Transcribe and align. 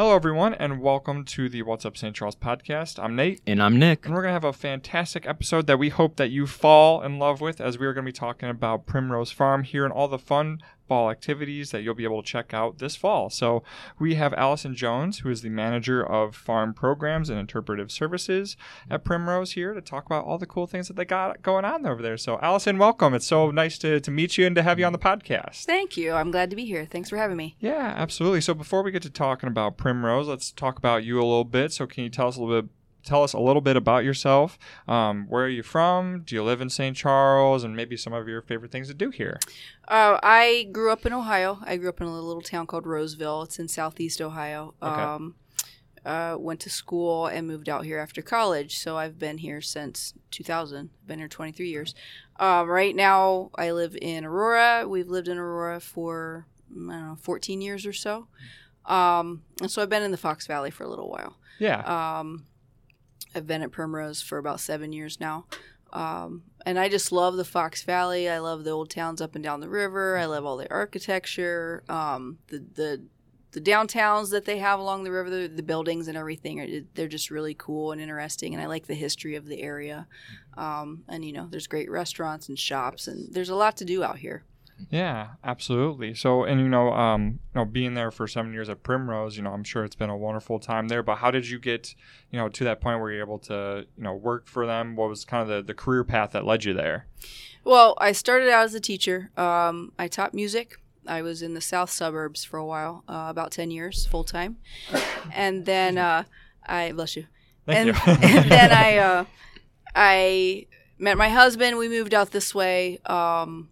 Hello, 0.00 0.16
everyone, 0.16 0.54
and 0.54 0.80
welcome 0.80 1.26
to 1.26 1.50
the 1.50 1.60
What's 1.60 1.84
Up 1.84 1.94
St. 1.94 2.16
Charles 2.16 2.34
podcast. 2.34 2.98
I'm 2.98 3.14
Nate, 3.14 3.42
And 3.46 3.62
I'm 3.62 3.78
Nick. 3.78 4.06
and 4.06 4.14
we're 4.14 4.22
going 4.22 4.30
to 4.30 4.32
have 4.32 4.44
a 4.44 4.52
fantastic 4.54 5.26
episode 5.28 5.66
that 5.66 5.78
we 5.78 5.90
hope 5.90 6.16
that 6.16 6.30
you 6.30 6.46
fall 6.46 7.02
in 7.02 7.18
love 7.18 7.42
with 7.42 7.60
as 7.60 7.78
we 7.78 7.86
are 7.86 7.92
going 7.92 8.06
to 8.06 8.08
be 8.08 8.16
talking 8.16 8.48
about 8.48 8.86
Primrose 8.86 9.30
Farm 9.30 9.62
here 9.62 9.84
and 9.84 9.92
all 9.92 10.08
the 10.08 10.18
fun 10.18 10.62
fall 10.90 11.08
activities 11.08 11.70
that 11.70 11.82
you'll 11.82 11.94
be 11.94 12.02
able 12.02 12.20
to 12.20 12.28
check 12.28 12.52
out 12.52 12.78
this 12.78 12.96
fall. 12.96 13.30
So 13.30 13.62
we 14.00 14.16
have 14.16 14.34
Allison 14.34 14.74
Jones, 14.74 15.20
who 15.20 15.30
is 15.30 15.40
the 15.40 15.48
manager 15.48 16.04
of 16.04 16.34
farm 16.34 16.74
programs 16.74 17.30
and 17.30 17.38
interpretive 17.38 17.92
services 17.92 18.56
at 18.90 19.04
Primrose 19.04 19.52
here 19.52 19.72
to 19.72 19.80
talk 19.80 20.04
about 20.04 20.24
all 20.24 20.36
the 20.36 20.46
cool 20.46 20.66
things 20.66 20.88
that 20.88 20.96
they 20.96 21.04
got 21.04 21.42
going 21.42 21.64
on 21.64 21.86
over 21.86 22.02
there. 22.02 22.16
So 22.16 22.40
Allison, 22.42 22.76
welcome. 22.76 23.14
It's 23.14 23.24
so 23.24 23.52
nice 23.52 23.78
to, 23.78 24.00
to 24.00 24.10
meet 24.10 24.36
you 24.36 24.46
and 24.46 24.56
to 24.56 24.64
have 24.64 24.80
you 24.80 24.84
on 24.84 24.92
the 24.92 24.98
podcast. 24.98 25.64
Thank 25.64 25.96
you. 25.96 26.10
I'm 26.10 26.32
glad 26.32 26.50
to 26.50 26.56
be 26.56 26.64
here. 26.64 26.84
Thanks 26.84 27.08
for 27.08 27.16
having 27.16 27.36
me. 27.36 27.54
Yeah, 27.60 27.94
absolutely. 27.96 28.40
So 28.40 28.52
before 28.52 28.82
we 28.82 28.90
get 28.90 29.02
to 29.02 29.10
talking 29.10 29.46
about 29.46 29.76
Primrose, 29.76 30.26
let's 30.26 30.50
talk 30.50 30.76
about 30.76 31.04
you 31.04 31.18
a 31.18 31.22
little 31.22 31.44
bit. 31.44 31.72
So 31.72 31.86
can 31.86 32.02
you 32.02 32.10
tell 32.10 32.26
us 32.26 32.36
a 32.36 32.42
little 32.42 32.62
bit 32.62 32.70
tell 33.04 33.22
us 33.22 33.32
a 33.32 33.40
little 33.40 33.62
bit 33.62 33.76
about 33.76 34.04
yourself? 34.04 34.58
Um, 34.88 35.26
where 35.28 35.44
are 35.44 35.48
you 35.48 35.62
from? 35.62 36.22
Do 36.22 36.34
you 36.34 36.42
live 36.42 36.60
in 36.60 36.70
St. 36.70 36.96
Charles? 36.96 37.64
And 37.64 37.76
maybe 37.76 37.96
some 37.96 38.12
of 38.12 38.28
your 38.28 38.42
favorite 38.42 38.72
things 38.72 38.88
to 38.88 38.94
do 38.94 39.10
here. 39.10 39.38
Uh, 39.88 40.18
I 40.22 40.68
grew 40.72 40.92
up 40.92 41.06
in 41.06 41.12
Ohio. 41.12 41.58
I 41.64 41.76
grew 41.76 41.88
up 41.88 42.00
in 42.00 42.06
a 42.06 42.20
little 42.20 42.42
town 42.42 42.66
called 42.66 42.86
Roseville. 42.86 43.42
It's 43.42 43.58
in 43.58 43.68
southeast 43.68 44.20
Ohio. 44.20 44.74
Okay. 44.82 45.00
Um, 45.00 45.34
uh, 46.04 46.36
went 46.38 46.60
to 46.60 46.70
school 46.70 47.26
and 47.26 47.46
moved 47.46 47.68
out 47.68 47.84
here 47.84 47.98
after 47.98 48.22
college. 48.22 48.78
So 48.78 48.96
I've 48.96 49.18
been 49.18 49.38
here 49.38 49.60
since 49.60 50.14
2000. 50.30 50.90
Been 51.06 51.18
here 51.18 51.28
23 51.28 51.68
years. 51.68 51.94
Um, 52.38 52.68
right 52.68 52.96
now, 52.96 53.50
I 53.56 53.72
live 53.72 53.96
in 54.00 54.24
Aurora. 54.24 54.88
We've 54.88 55.08
lived 55.08 55.28
in 55.28 55.36
Aurora 55.36 55.80
for 55.80 56.46
I 56.70 56.92
don't 56.92 57.08
know 57.08 57.16
14 57.20 57.60
years 57.60 57.84
or 57.84 57.92
so. 57.92 58.28
Um, 58.86 59.42
and 59.60 59.70
so 59.70 59.82
I've 59.82 59.90
been 59.90 60.02
in 60.02 60.10
the 60.10 60.16
Fox 60.16 60.46
Valley 60.46 60.70
for 60.70 60.84
a 60.84 60.88
little 60.88 61.10
while. 61.10 61.36
Yeah. 61.58 61.80
Um, 62.20 62.46
I've 63.34 63.46
been 63.46 63.62
at 63.62 63.70
Primrose 63.70 64.22
for 64.22 64.38
about 64.38 64.60
seven 64.60 64.92
years 64.92 65.20
now. 65.20 65.46
Um, 65.92 66.42
and 66.64 66.78
I 66.78 66.88
just 66.88 67.10
love 67.10 67.36
the 67.36 67.44
Fox 67.44 67.82
Valley. 67.82 68.28
I 68.28 68.38
love 68.38 68.64
the 68.64 68.70
old 68.70 68.90
towns 68.90 69.20
up 69.20 69.34
and 69.34 69.42
down 69.42 69.60
the 69.60 69.68
river. 69.68 70.16
I 70.16 70.26
love 70.26 70.44
all 70.44 70.56
the 70.56 70.70
architecture, 70.70 71.82
um, 71.88 72.38
the, 72.48 72.64
the 72.74 73.02
the 73.52 73.60
downtowns 73.60 74.30
that 74.30 74.44
they 74.44 74.58
have 74.58 74.78
along 74.78 75.02
the 75.02 75.10
river, 75.10 75.28
the, 75.28 75.48
the 75.48 75.62
buildings 75.62 76.06
and 76.06 76.16
everything. 76.16 76.60
Are, 76.60 76.66
they're 76.94 77.08
just 77.08 77.30
really 77.30 77.54
cool 77.54 77.90
and 77.90 78.00
interesting. 78.00 78.54
And 78.54 78.62
I 78.62 78.66
like 78.66 78.86
the 78.86 78.94
history 78.94 79.34
of 79.34 79.46
the 79.46 79.60
area. 79.60 80.06
Um, 80.56 81.02
and 81.08 81.24
you 81.24 81.32
know, 81.32 81.48
there's 81.50 81.66
great 81.66 81.90
restaurants 81.90 82.48
and 82.48 82.58
shops, 82.58 83.08
and 83.08 83.32
there's 83.34 83.48
a 83.48 83.56
lot 83.56 83.76
to 83.78 83.84
do 83.84 84.04
out 84.04 84.18
here. 84.18 84.44
Yeah, 84.88 85.28
absolutely. 85.44 86.14
So, 86.14 86.44
and 86.44 86.60
you 86.60 86.68
know, 86.68 86.92
um, 86.92 87.40
you 87.54 87.60
know, 87.60 87.64
being 87.64 87.94
there 87.94 88.10
for 88.10 88.26
seven 88.26 88.52
years 88.52 88.68
at 88.68 88.82
Primrose, 88.82 89.36
you 89.36 89.42
know, 89.42 89.52
I'm 89.52 89.64
sure 89.64 89.84
it's 89.84 89.96
been 89.96 90.10
a 90.10 90.16
wonderful 90.16 90.58
time 90.58 90.88
there. 90.88 91.02
But 91.02 91.16
how 91.16 91.30
did 91.30 91.48
you 91.48 91.58
get, 91.58 91.94
you 92.30 92.38
know, 92.38 92.48
to 92.48 92.64
that 92.64 92.80
point 92.80 93.00
where 93.00 93.10
you're 93.10 93.22
able 93.22 93.38
to, 93.40 93.86
you 93.96 94.02
know, 94.02 94.14
work 94.14 94.46
for 94.46 94.66
them? 94.66 94.96
What 94.96 95.08
was 95.08 95.24
kind 95.24 95.42
of 95.42 95.48
the, 95.48 95.62
the 95.62 95.74
career 95.74 96.04
path 96.04 96.32
that 96.32 96.44
led 96.44 96.64
you 96.64 96.72
there? 96.72 97.06
Well, 97.64 97.94
I 97.98 98.12
started 98.12 98.48
out 98.48 98.64
as 98.64 98.74
a 98.74 98.80
teacher. 98.80 99.30
Um, 99.36 99.92
I 99.98 100.08
taught 100.08 100.32
music. 100.32 100.76
I 101.06 101.22
was 101.22 101.42
in 101.42 101.54
the 101.54 101.60
south 101.60 101.90
suburbs 101.90 102.44
for 102.44 102.56
a 102.58 102.64
while, 102.64 103.04
uh, 103.08 103.26
about 103.28 103.52
10 103.52 103.70
years 103.70 104.06
full 104.06 104.24
time. 104.24 104.58
And 105.32 105.64
then 105.64 105.98
uh, 105.98 106.24
I, 106.66 106.92
bless 106.92 107.16
you. 107.16 107.26
Thank 107.66 107.78
and, 107.78 108.22
you. 108.22 108.28
and 108.40 108.50
then 108.50 108.72
I, 108.72 108.96
uh, 108.98 109.24
I 109.94 110.66
met 110.98 111.16
my 111.16 111.28
husband. 111.28 111.78
We 111.78 111.88
moved 111.88 112.14
out 112.14 112.30
this 112.30 112.54
way, 112.54 112.98
um, 113.06 113.70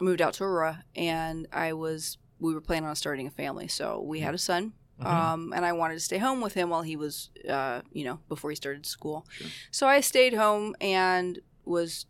moved 0.00 0.20
out 0.20 0.34
to 0.34 0.44
Aurora, 0.44 0.84
and 0.96 1.46
I 1.52 1.72
was, 1.72 2.18
we 2.38 2.54
were 2.54 2.60
planning 2.60 2.88
on 2.88 2.96
starting 2.96 3.26
a 3.26 3.30
family. 3.30 3.68
So 3.68 4.00
we 4.00 4.20
had 4.20 4.34
a 4.34 4.38
son. 4.38 4.72
Mhm. 5.00 5.06
Um, 5.06 5.52
and 5.54 5.64
I 5.64 5.72
wanted 5.72 5.94
to 5.94 6.00
stay 6.00 6.18
home 6.18 6.40
with 6.42 6.52
him 6.54 6.68
while 6.68 6.82
he 6.82 6.94
was, 6.96 7.30
uh, 7.48 7.80
you 7.92 8.04
know, 8.04 8.18
before 8.28 8.50
he 8.50 8.56
started 8.56 8.84
school. 8.84 9.26
So 9.70 9.86
I 9.86 10.00
stayed 10.00 10.34
home 10.34 10.76
and 10.80 11.38
was 11.64 12.04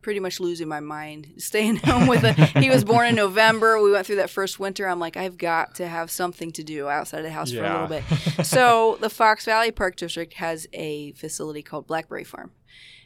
pretty 0.00 0.20
much 0.20 0.40
losing 0.40 0.66
my 0.66 0.80
mind 0.80 1.30
staying 1.36 1.76
home 1.76 2.06
with 2.06 2.24
a 2.24 2.32
he 2.58 2.70
was 2.70 2.84
born 2.84 3.06
in 3.06 3.14
november 3.14 3.78
we 3.82 3.92
went 3.92 4.06
through 4.06 4.16
that 4.16 4.30
first 4.30 4.58
winter 4.58 4.88
i'm 4.88 4.98
like 4.98 5.14
i've 5.18 5.36
got 5.36 5.74
to 5.74 5.86
have 5.86 6.10
something 6.10 6.50
to 6.50 6.64
do 6.64 6.88
outside 6.88 7.18
of 7.18 7.24
the 7.24 7.30
house 7.30 7.52
for 7.52 7.62
a 7.62 7.70
little 7.70 7.86
bit 7.86 8.02
so 8.46 8.96
the 9.02 9.10
fox 9.10 9.44
valley 9.44 9.70
park 9.70 9.96
district 9.96 10.32
has 10.34 10.66
a 10.72 11.12
facility 11.12 11.60
called 11.62 11.86
blackberry 11.86 12.24
farm 12.24 12.50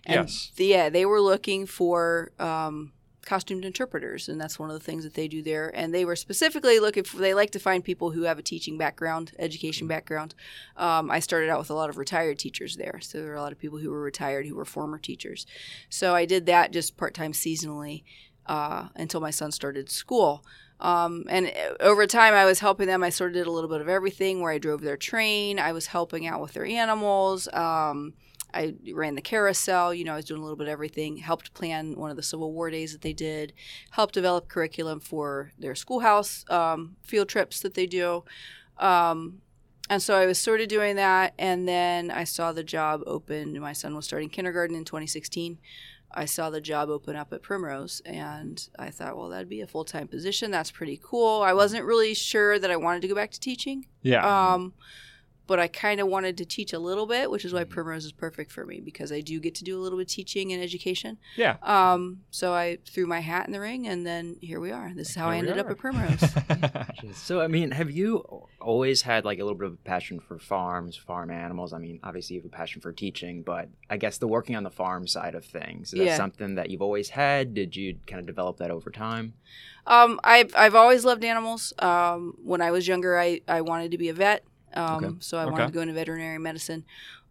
and 0.06 0.28
Yes. 0.28 0.52
the- 0.54 0.66
yeah 0.66 0.88
they 0.88 1.04
were 1.04 1.20
looking 1.20 1.66
for 1.66 2.30
um, 2.38 2.92
costumed 3.24 3.64
interpreters 3.64 4.28
and 4.28 4.40
that's 4.40 4.58
one 4.58 4.70
of 4.70 4.74
the 4.78 4.84
things 4.84 5.04
that 5.04 5.14
they 5.14 5.28
do 5.28 5.42
there. 5.42 5.70
And 5.74 5.94
they 5.94 6.04
were 6.04 6.16
specifically 6.16 6.78
looking 6.78 7.04
for 7.04 7.18
they 7.18 7.34
like 7.34 7.50
to 7.52 7.58
find 7.58 7.84
people 7.84 8.10
who 8.10 8.22
have 8.22 8.38
a 8.38 8.42
teaching 8.42 8.78
background 8.78 9.32
education 9.38 9.86
background. 9.86 10.34
Um, 10.76 11.10
i 11.10 11.20
started 11.20 11.50
out 11.50 11.58
with 11.58 11.70
a 11.70 11.74
lot 11.74 11.90
of 11.90 11.96
retired 11.96 12.38
teachers 12.38 12.76
there. 12.76 13.00
So 13.00 13.18
there 13.18 13.28
were 13.28 13.36
a 13.36 13.42
lot 13.42 13.52
of 13.52 13.58
people 13.58 13.78
who 13.78 13.90
were 13.90 14.00
retired 14.00 14.46
who 14.46 14.56
were 14.56 14.64
former 14.64 14.98
teachers. 14.98 15.46
So 15.88 16.14
i 16.14 16.24
did 16.24 16.46
that 16.46 16.72
just 16.72 16.96
part-time 16.96 17.32
seasonally 17.32 18.04
uh, 18.46 18.88
until 18.94 19.20
my 19.20 19.30
son 19.30 19.52
started 19.52 19.90
school. 19.90 20.44
Um, 20.80 21.24
and 21.28 21.46
uh, 21.46 21.74
over 21.80 22.06
time 22.06 22.34
i 22.34 22.44
was 22.44 22.60
helping 22.60 22.86
them. 22.86 23.02
I 23.02 23.10
sort 23.10 23.30
of 23.30 23.34
did 23.34 23.46
a 23.46 23.52
little 23.52 23.70
bit 23.70 23.80
of 23.80 23.88
everything 23.88 24.40
where 24.40 24.52
i 24.52 24.58
drove 24.58 24.80
their 24.82 24.96
train. 24.96 25.58
I 25.58 25.72
was 25.72 25.86
helping 25.86 26.26
out 26.26 26.40
with 26.40 26.52
their 26.52 26.66
animals. 26.66 27.48
Um, 27.52 28.14
I 28.54 28.74
ran 28.92 29.14
the 29.14 29.20
carousel, 29.20 29.92
you 29.92 30.04
know, 30.04 30.12
I 30.12 30.16
was 30.16 30.24
doing 30.24 30.40
a 30.40 30.44
little 30.44 30.56
bit 30.56 30.68
of 30.68 30.72
everything, 30.72 31.16
helped 31.18 31.52
plan 31.54 31.96
one 31.96 32.10
of 32.10 32.16
the 32.16 32.22
Civil 32.22 32.52
War 32.52 32.70
days 32.70 32.92
that 32.92 33.02
they 33.02 33.12
did, 33.12 33.52
helped 33.90 34.14
develop 34.14 34.48
curriculum 34.48 35.00
for 35.00 35.52
their 35.58 35.74
schoolhouse 35.74 36.44
um, 36.48 36.96
field 37.02 37.28
trips 37.28 37.60
that 37.60 37.74
they 37.74 37.86
do. 37.86 38.24
Um, 38.78 39.40
and 39.90 40.02
so 40.02 40.16
I 40.16 40.26
was 40.26 40.38
sort 40.38 40.60
of 40.60 40.68
doing 40.68 40.96
that. 40.96 41.34
And 41.38 41.68
then 41.68 42.10
I 42.10 42.24
saw 42.24 42.52
the 42.52 42.64
job 42.64 43.02
open. 43.06 43.58
My 43.60 43.72
son 43.72 43.94
was 43.94 44.06
starting 44.06 44.30
kindergarten 44.30 44.76
in 44.76 44.84
2016. 44.84 45.58
I 46.16 46.24
saw 46.26 46.48
the 46.48 46.60
job 46.60 46.88
open 46.90 47.16
up 47.16 47.32
at 47.32 47.42
Primrose, 47.42 48.00
and 48.04 48.68
I 48.78 48.90
thought, 48.90 49.16
well, 49.16 49.30
that'd 49.30 49.48
be 49.48 49.62
a 49.62 49.66
full 49.66 49.84
time 49.84 50.06
position. 50.06 50.52
That's 50.52 50.70
pretty 50.70 51.00
cool. 51.02 51.42
I 51.42 51.52
wasn't 51.52 51.84
really 51.84 52.14
sure 52.14 52.58
that 52.58 52.70
I 52.70 52.76
wanted 52.76 53.02
to 53.02 53.08
go 53.08 53.16
back 53.16 53.32
to 53.32 53.40
teaching. 53.40 53.86
yeah. 54.02 54.24
Um, 54.54 54.74
but 55.46 55.58
I 55.60 55.68
kind 55.68 56.00
of 56.00 56.08
wanted 56.08 56.38
to 56.38 56.44
teach 56.44 56.72
a 56.72 56.78
little 56.78 57.06
bit, 57.06 57.30
which 57.30 57.44
is 57.44 57.52
why 57.52 57.64
Primrose 57.64 58.04
is 58.04 58.12
perfect 58.12 58.50
for 58.50 58.64
me 58.64 58.80
because 58.80 59.12
I 59.12 59.20
do 59.20 59.38
get 59.40 59.54
to 59.56 59.64
do 59.64 59.78
a 59.78 59.80
little 59.80 59.98
bit 59.98 60.08
of 60.08 60.12
teaching 60.12 60.52
and 60.52 60.62
education. 60.62 61.18
yeah. 61.36 61.56
Um, 61.62 62.20
so 62.30 62.52
I 62.54 62.78
threw 62.86 63.06
my 63.06 63.20
hat 63.20 63.46
in 63.46 63.52
the 63.52 63.60
ring, 63.60 63.86
and 63.86 64.06
then 64.06 64.36
here 64.40 64.60
we 64.60 64.70
are. 64.70 64.92
This 64.94 65.10
is 65.10 65.14
how 65.16 65.28
I 65.28 65.36
Here 65.36 65.44
we 65.44 65.48
ended 65.50 65.64
up 65.66 65.70
at 65.70 65.78
Primrose. 65.78 66.34
So, 67.14 67.40
I 67.40 67.48
mean, 67.48 67.70
have 67.72 67.90
you 67.90 68.46
always 68.60 69.02
had 69.02 69.24
like 69.24 69.38
a 69.38 69.44
little 69.44 69.58
bit 69.58 69.66
of 69.66 69.74
a 69.74 69.76
passion 69.88 70.20
for 70.20 70.38
farms, 70.38 70.96
farm 70.96 71.30
animals? 71.30 71.72
I 71.72 71.78
mean, 71.78 72.00
obviously 72.02 72.36
you 72.36 72.42
have 72.42 72.46
a 72.46 72.54
passion 72.56 72.80
for 72.80 72.92
teaching, 72.92 73.42
but 73.42 73.68
I 73.90 73.96
guess 73.98 74.16
the 74.18 74.26
working 74.28 74.56
on 74.56 74.62
the 74.64 74.70
farm 74.70 75.06
side 75.06 75.34
of 75.34 75.44
things, 75.44 75.92
is 75.92 75.98
that 75.98 76.04
Yeah. 76.06 76.16
something 76.16 76.54
that 76.54 76.70
you've 76.70 76.80
always 76.82 77.10
had? 77.10 77.52
Did 77.54 77.76
you 77.76 77.98
kind 78.06 78.20
of 78.20 78.26
develop 78.26 78.56
that 78.58 78.70
over 78.70 78.90
time? 78.90 79.34
um, 79.86 80.18
I've 80.24 80.50
I've 80.56 80.74
always 80.74 81.04
loved 81.04 81.24
animals. 81.24 81.74
Um, 81.78 82.34
when 82.42 82.62
I 82.62 82.70
was 82.70 82.88
younger, 82.88 83.18
I 83.20 83.40
I 83.46 83.60
wanted 83.60 83.90
to 83.90 83.98
be 83.98 84.08
a 84.08 84.14
vet. 84.14 84.42
Um, 84.74 85.04
Okay. 85.04 85.14
so 85.20 85.38
I 85.38 85.44
Okay. 85.44 85.52
wanted 85.52 85.66
to 85.66 85.72
go 85.72 85.80
into 85.80 85.94
veterinary 85.94 86.38
medicine. 86.38 86.84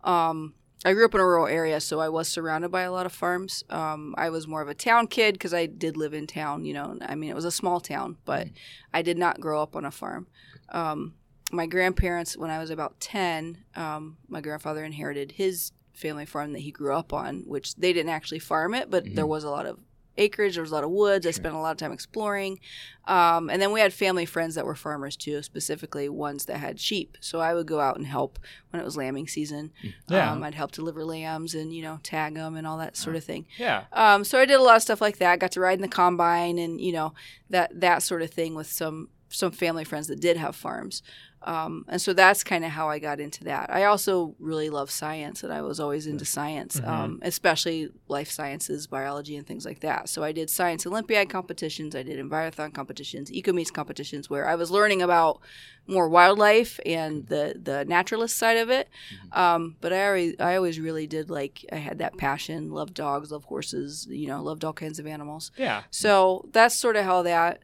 Um, 0.04 0.56
I 0.86 0.94
grew 0.94 1.06
up 1.06 1.14
in 1.14 1.22
a 1.22 1.26
rural 1.26 1.48
area, 1.48 1.80
so 1.80 2.00
I 2.02 2.10
was 2.10 2.28
surrounded 2.28 2.70
by 2.70 2.82
a 2.82 2.92
lot 2.92 3.06
of 3.06 3.14
farms. 3.14 3.64
Um, 3.70 4.14
I 4.18 4.30
was 4.30 4.48
more 4.48 4.62
of 4.62 4.68
a 4.68 4.74
town 4.74 5.08
kid 5.08 5.34
because 5.36 5.54
I 5.54 5.66
did 5.66 5.96
live 5.96 6.14
in 6.14 6.28
town. 6.28 6.66
You 6.66 6.74
know, 6.74 6.98
I 7.02 7.16
mean, 7.16 7.30
it 7.30 7.36
was 7.36 7.46
a 7.46 7.52
small 7.52 7.80
town, 7.80 8.18
but 8.26 8.50
I 8.94 9.02
did 9.02 9.18
not 9.18 9.40
grow 9.40 9.62
up 9.62 9.76
on 9.78 9.86
a 9.86 9.92
farm. 9.92 10.28
Um, 10.70 11.16
my 11.52 11.68
grandparents, 11.68 12.36
when 12.36 12.50
I 12.50 12.60
was 12.60 12.70
about 12.70 13.00
ten, 13.00 13.64
um, 13.76 14.18
my 14.28 14.42
grandfather 14.42 14.84
inherited 14.84 15.34
his 15.34 15.72
family 15.94 16.26
farm 16.26 16.52
that 16.54 16.60
he 16.60 16.72
grew 16.72 16.94
up 16.94 17.14
on, 17.14 17.44
which 17.46 17.76
they 17.76 17.94
didn't 17.94 18.10
actually 18.10 18.40
farm 18.40 18.74
it, 18.74 18.90
but 18.90 19.16
there 19.16 19.26
Mhm. 19.26 19.30
was 19.30 19.44
a 19.46 19.50
lot 19.50 19.66
of 19.66 19.80
acreage. 20.18 20.54
There 20.54 20.64
was 20.64 20.72
a 20.72 20.76
lot 20.76 20.84
of 20.84 20.92
woods. 20.92 21.26
I 21.26 21.32
spent 21.32 21.56
a 21.56 21.60
lot 21.60 21.72
of 21.72 21.78
time 21.78 21.92
exploring. 21.92 22.60
Um, 23.06 23.50
and 23.50 23.62
then 23.62 23.72
we 23.72 23.80
had 23.80 23.94
family 23.94 24.26
friends 24.26 24.56
that 24.56 24.66
were 24.66 24.76
farmers 24.76 25.16
too, 25.16 25.42
specifically 25.44 26.08
ones 26.08 26.46
that 26.46 26.58
had 26.58 26.80
sheep. 26.80 27.18
So 27.20 27.40
I 27.40 27.54
would 27.54 27.68
go 27.68 27.80
out 27.80 27.98
and 27.98 28.06
help 28.06 28.40
when 28.70 28.82
it 28.82 28.86
was 28.86 28.96
lambing 28.96 29.28
season. 29.28 29.72
Yeah. 30.08 30.32
Um, 30.32 30.44
I'd 30.44 30.56
help 30.56 30.72
deliver 30.72 31.04
lambs 31.04 31.56
and, 31.56 31.74
you 31.74 31.82
know, 31.82 32.00
tag 32.04 32.36
them 32.36 32.56
and 32.56 32.66
all 32.66 32.78
that 32.78 32.96
sort 32.96 33.16
of 33.16 33.24
thing. 33.24 33.46
yeah. 33.58 33.86
Um, 33.92 34.24
so 34.24 34.40
I 34.40 34.46
did 34.46 34.60
a 34.60 34.64
lot 34.64 34.76
of 34.78 34.82
stuff 34.82 35.02
like 35.02 35.18
that. 35.18 35.40
Got 35.40 35.52
to 35.54 35.60
ride 35.60 35.80
in 35.80 35.82
the 35.82 35.88
combine 35.88 36.58
and, 36.58 36.80
you 36.80 36.94
know, 36.94 37.14
that, 37.50 37.80
that 37.80 38.04
sort 38.04 38.22
of 38.22 38.30
thing 38.30 38.56
with 38.56 38.68
some, 38.68 39.10
some 39.30 39.52
family 39.52 39.84
friends 39.84 40.08
that 40.08 40.20
did 40.22 40.38
have 40.38 40.56
farms. 40.56 41.02
Um, 41.46 41.86
and 41.90 42.02
so 42.02 42.14
that's 42.14 42.44
kind 42.44 42.64
of 42.64 42.72
how 42.72 42.90
I 42.90 43.00
got 43.00 43.20
into 43.20 43.44
that. 43.44 43.70
I 43.70 43.84
also 43.86 44.36
really 44.40 44.70
love 44.70 44.90
science, 44.90 45.44
and 45.44 45.52
I 45.52 45.62
was 45.62 45.80
always 45.80 46.08
into 46.08 46.26
science, 46.26 46.80
Mhm. 46.80 46.88
um, 46.88 47.20
especially 47.22 47.90
life 48.08 48.32
sciences, 48.32 48.88
biology, 48.88 49.36
and 49.36 49.46
things 49.46 49.66
like 49.66 49.82
that. 49.82 50.08
So 50.10 50.24
I 50.24 50.32
did 50.32 50.50
science 50.50 50.86
Olympiad 50.88 51.30
competitions, 51.30 51.96
I 51.96 52.04
did 52.04 52.18
Envirothon 52.20 52.74
competitions, 52.74 53.30
EcoMeets 53.30 53.74
competitions, 53.74 54.30
where 54.30 54.48
I 54.48 54.56
was 54.56 54.72
learning 54.72 55.02
about 55.02 55.42
more 55.86 56.08
wildlife 56.08 56.80
and 56.86 57.28
the 57.28 57.60
the 57.62 57.84
naturalist 57.84 58.38
side 58.38 58.58
of 58.58 58.70
it. 58.70 58.88
Um, 59.34 59.76
but 59.82 59.92
I 59.92 60.08
always 60.08 60.36
I 60.40 60.56
always 60.56 60.80
really 60.80 61.08
did 61.08 61.30
like 61.30 61.66
I 61.72 61.76
had 61.76 61.98
that 62.00 62.18
passion, 62.18 62.72
loved 62.72 62.94
dogs, 62.94 63.32
loved 63.32 63.46
horses, 63.46 64.08
you 64.10 64.28
know, 64.28 64.42
loved 64.42 64.64
all 64.64 64.72
kinds 64.74 64.98
of 65.00 65.06
animals. 65.06 65.52
Yeah. 65.58 65.84
So 65.92 66.48
that's 66.54 66.76
sort 66.76 66.96
of 66.96 67.04
how 67.04 67.24
that 67.24 67.64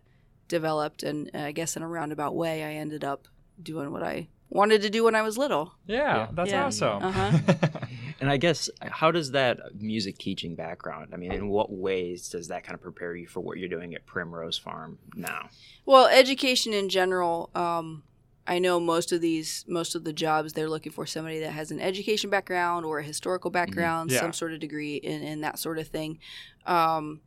developed, 0.50 1.04
and 1.04 1.30
uh, 1.34 1.40
I 1.44 1.52
guess 1.52 1.78
in 1.78 1.84
a 1.84 1.88
roundabout 1.88 2.36
way, 2.36 2.64
I 2.64 2.74
ended 2.74 3.04
up 3.04 3.28
doing 3.62 3.92
what 3.92 4.04
I 4.04 4.28
wanted 4.50 4.82
to 4.82 4.90
do 4.90 5.04
when 5.04 5.16
I 5.16 5.22
was 5.22 5.38
little. 5.38 5.74
Yeah, 5.88 5.98
Yeah. 6.16 6.28
that's 6.34 6.52
Yeah. 6.52 6.66
awesome. 6.66 7.04
Uh-huh. 7.04 7.70
And 8.22 8.30
I 8.30 8.36
guess 8.36 8.70
how 8.82 9.12
does 9.12 9.32
that 9.32 9.60
music 9.80 10.18
teaching 10.18 10.54
background? 10.54 11.12
I 11.14 11.16
mean, 11.16 11.32
in 11.32 11.48
what 11.48 11.72
ways 11.72 12.28
does 12.28 12.50
that 12.50 12.66
kind 12.66 12.76
of 12.76 12.82
prepare 12.82 13.16
you 13.16 13.28
for 13.28 13.40
what 13.40 13.58
you're 13.58 13.70
doing 13.70 13.96
at 13.96 14.06
Primrose 14.06 14.58
Farm 14.58 14.98
now? 15.16 15.48
Well, 15.86 16.06
education 16.08 16.74
in 16.74 16.90
general, 16.90 17.50
um, 17.56 18.04
I 18.46 18.60
know 18.60 18.78
most 18.78 19.14
of 19.14 19.22
these, 19.22 19.64
most 19.70 19.96
of 19.96 20.04
the 20.04 20.12
jobs, 20.12 20.52
they're 20.52 20.68
looking 20.68 20.92
for 20.92 21.06
somebody 21.06 21.40
that 21.40 21.52
has 21.52 21.72
an 21.72 21.80
education 21.80 22.30
background 22.30 22.86
or 22.86 23.00
a 23.00 23.04
historical 23.04 23.52
background, 23.52 24.12
Yeah. 24.12 24.20
some 24.20 24.34
sort 24.34 24.52
of 24.52 24.60
degree 24.60 24.96
in, 24.98 25.24
in 25.24 25.40
that 25.42 25.58
sort 25.58 25.80
of 25.80 25.88
thing. 25.88 26.20
Um, 26.66 27.22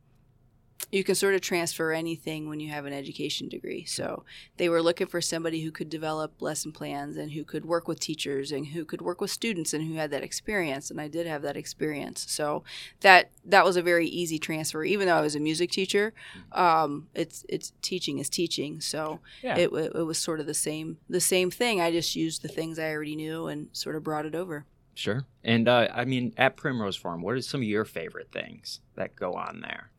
you 0.91 1.03
can 1.03 1.15
sort 1.15 1.35
of 1.35 1.41
transfer 1.41 1.91
anything 1.91 2.49
when 2.49 2.59
you 2.59 2.69
have 2.69 2.85
an 2.85 2.93
education 2.93 3.49
degree. 3.49 3.85
So 3.85 4.23
they 4.57 4.69
were 4.69 4.81
looking 4.81 5.07
for 5.07 5.21
somebody 5.21 5.61
who 5.61 5.71
could 5.71 5.89
develop 5.89 6.41
lesson 6.41 6.71
plans 6.71 7.17
and 7.17 7.31
who 7.31 7.43
could 7.43 7.65
work 7.65 7.87
with 7.87 7.99
teachers 7.99 8.51
and 8.51 8.67
who 8.67 8.85
could 8.85 9.01
work 9.01 9.21
with 9.21 9.31
students 9.31 9.73
and 9.73 9.87
who 9.87 9.95
had 9.95 10.11
that 10.11 10.23
experience. 10.23 10.91
And 10.91 11.01
I 11.01 11.07
did 11.07 11.27
have 11.27 11.41
that 11.41 11.57
experience. 11.57 12.25
So 12.29 12.63
that 13.01 13.31
that 13.45 13.65
was 13.65 13.75
a 13.75 13.81
very 13.81 14.07
easy 14.07 14.39
transfer. 14.39 14.83
Even 14.83 15.07
though 15.07 15.17
I 15.17 15.21
was 15.21 15.35
a 15.35 15.39
music 15.39 15.71
teacher, 15.71 16.13
um, 16.51 17.07
it's 17.13 17.45
it's 17.49 17.73
teaching 17.81 18.19
is 18.19 18.29
teaching. 18.29 18.81
So 18.81 19.19
yeah. 19.41 19.57
it, 19.57 19.71
wa- 19.71 19.79
it 19.79 20.05
was 20.05 20.17
sort 20.17 20.39
of 20.39 20.45
the 20.45 20.53
same 20.53 20.97
the 21.09 21.21
same 21.21 21.49
thing. 21.49 21.81
I 21.81 21.91
just 21.91 22.15
used 22.15 22.41
the 22.41 22.47
things 22.47 22.79
I 22.79 22.91
already 22.91 23.15
knew 23.15 23.47
and 23.47 23.69
sort 23.71 23.95
of 23.95 24.03
brought 24.03 24.25
it 24.25 24.35
over. 24.35 24.65
Sure. 24.95 25.25
And 25.43 25.67
uh, 25.67 25.87
I 25.93 26.05
mean, 26.05 26.33
at 26.37 26.55
Primrose 26.55 26.95
Farm, 26.95 27.21
what 27.21 27.35
are 27.35 27.41
some 27.41 27.61
of 27.61 27.67
your 27.67 27.85
favorite 27.85 28.31
things 28.31 28.79
that 28.95 29.15
go 29.15 29.33
on 29.33 29.61
there? 29.61 29.89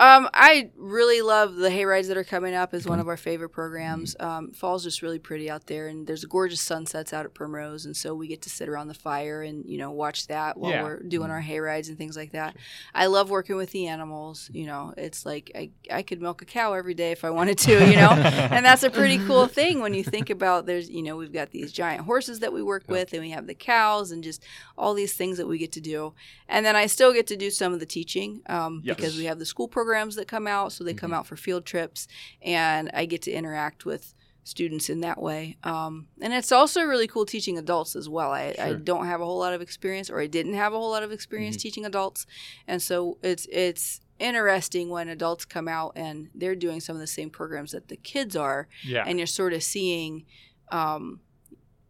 Um, 0.00 0.30
I 0.32 0.70
really 0.76 1.20
love 1.20 1.56
the 1.56 1.70
hay 1.70 1.84
rides 1.84 2.08
that 2.08 2.16
are 2.16 2.24
coming 2.24 2.54
up 2.54 2.72
as 2.72 2.86
one 2.86 3.00
of 3.00 3.06
our 3.06 3.18
favorite 3.18 3.50
programs. 3.50 4.16
Um, 4.18 4.50
fall's 4.52 4.82
just 4.82 5.02
really 5.02 5.18
pretty 5.18 5.50
out 5.50 5.66
there, 5.66 5.88
and 5.88 6.06
there's 6.06 6.24
gorgeous 6.24 6.62
sunsets 6.62 7.12
out 7.12 7.26
at 7.26 7.34
Primrose, 7.34 7.84
and 7.84 7.94
so 7.94 8.14
we 8.14 8.26
get 8.26 8.40
to 8.42 8.50
sit 8.50 8.66
around 8.66 8.88
the 8.88 8.94
fire 8.94 9.42
and 9.42 9.64
you 9.66 9.76
know 9.76 9.90
watch 9.90 10.26
that 10.28 10.56
while 10.56 10.70
Yeah. 10.70 10.82
we're 10.84 11.02
doing 11.02 11.30
our 11.30 11.42
hay 11.42 11.60
rides 11.60 11.90
and 11.90 11.98
things 11.98 12.16
like 12.16 12.32
that. 12.32 12.56
I 12.94 13.06
love 13.06 13.28
working 13.28 13.56
with 13.56 13.72
the 13.72 13.88
animals. 13.88 14.48
You 14.54 14.64
know, 14.66 14.94
it's 14.96 15.26
like 15.26 15.50
I 15.54 15.70
I 15.90 16.02
could 16.02 16.22
milk 16.22 16.40
a 16.40 16.46
cow 16.46 16.72
every 16.72 16.94
day 16.94 17.10
if 17.12 17.22
I 17.22 17.28
wanted 17.30 17.58
to. 17.58 17.72
You 17.72 17.96
know, 17.96 18.10
and 18.12 18.64
that's 18.64 18.82
a 18.82 18.90
pretty 18.90 19.18
cool 19.26 19.48
thing 19.48 19.80
when 19.80 19.92
you 19.92 20.02
think 20.02 20.30
about 20.30 20.64
there's 20.64 20.88
you 20.88 21.02
know 21.02 21.16
we've 21.18 21.32
got 21.32 21.50
these 21.50 21.72
giant 21.72 22.06
horses 22.06 22.38
that 22.40 22.54
we 22.54 22.62
work 22.62 22.84
Yeah. 22.88 22.92
with, 22.92 23.12
and 23.12 23.20
we 23.22 23.30
have 23.32 23.46
the 23.46 23.54
cows, 23.54 24.12
and 24.12 24.24
just 24.24 24.42
all 24.78 24.94
these 24.94 25.12
things 25.12 25.36
that 25.36 25.46
we 25.46 25.58
get 25.58 25.72
to 25.72 25.80
do. 25.82 26.14
And 26.48 26.64
then 26.64 26.74
I 26.74 26.86
still 26.86 27.12
get 27.12 27.26
to 27.28 27.36
do 27.36 27.50
some 27.50 27.74
of 27.74 27.80
the 27.80 27.86
teaching 27.86 28.40
um, 28.48 28.80
Yes. 28.82 28.96
because 28.96 29.16
we 29.18 29.24
have 29.26 29.38
the 29.38 29.44
school 29.46 29.68
programs 29.90 30.14
that 30.16 30.28
come 30.28 30.46
out. 30.46 30.72
So 30.72 30.84
they 30.84 30.94
come 30.94 31.12
out 31.12 31.26
for 31.26 31.36
field 31.36 31.64
trips, 31.66 32.06
and 32.42 32.90
I 32.94 33.06
get 33.06 33.22
to 33.22 33.32
interact 33.32 33.84
with 33.84 34.14
students 34.44 34.88
in 34.88 35.00
that 35.00 35.20
way. 35.20 35.56
Um, 35.64 36.06
and 36.22 36.32
it's 36.32 36.52
also 36.52 36.82
really 36.82 37.06
cool 37.06 37.26
teaching 37.26 37.58
adults 37.58 37.94
as 37.96 38.08
well. 38.08 38.30
I, 38.30 38.54
I 38.58 38.72
don't 38.72 39.06
have 39.06 39.20
a 39.20 39.24
whole 39.24 39.38
lot 39.38 39.52
of 39.52 39.60
experience, 39.60 40.08
or 40.10 40.20
I 40.20 40.26
didn't 40.28 40.54
have 40.54 40.72
a 40.72 40.76
whole 40.78 40.90
lot 40.90 41.02
of 41.02 41.12
experience 41.12 41.56
teaching 41.56 41.84
adults, 41.84 42.26
and 42.66 42.80
so 42.80 43.18
it's 43.22 43.46
it's 43.50 44.00
interesting 44.18 44.90
when 44.90 45.08
adults 45.08 45.44
come 45.44 45.66
out 45.66 45.92
and 45.96 46.28
they're 46.34 46.54
doing 46.54 46.78
some 46.80 46.94
of 46.94 47.00
the 47.00 47.06
same 47.06 47.30
programs 47.30 47.72
that 47.72 47.88
the 47.88 47.96
kids 47.96 48.36
are 48.36 48.68
yeah. 48.84 49.02
and 49.06 49.18
you're 49.18 49.26
sort 49.26 49.52
of 49.54 49.62
seeing 49.62 50.26
um, 50.70 51.20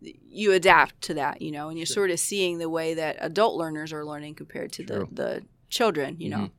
you 0.00 0.52
adapt 0.52 1.00
to 1.02 1.12
that 1.14 1.42
you 1.42 1.50
know 1.50 1.68
and 1.68 1.76
you're 1.76 1.86
Sure. 1.86 1.94
sort 2.02 2.10
of 2.12 2.20
seeing 2.20 2.58
the 2.58 2.68
way 2.68 2.94
that 2.94 3.16
adult 3.18 3.56
learners 3.56 3.92
are 3.92 4.04
learning 4.06 4.36
compared 4.36 4.70
to 4.72 4.84
True. 4.84 5.08
the, 5.10 5.22
the 5.22 5.42
children 5.70 6.16
you 6.20 6.28
know 6.30 6.36
Mhm. 6.38 6.50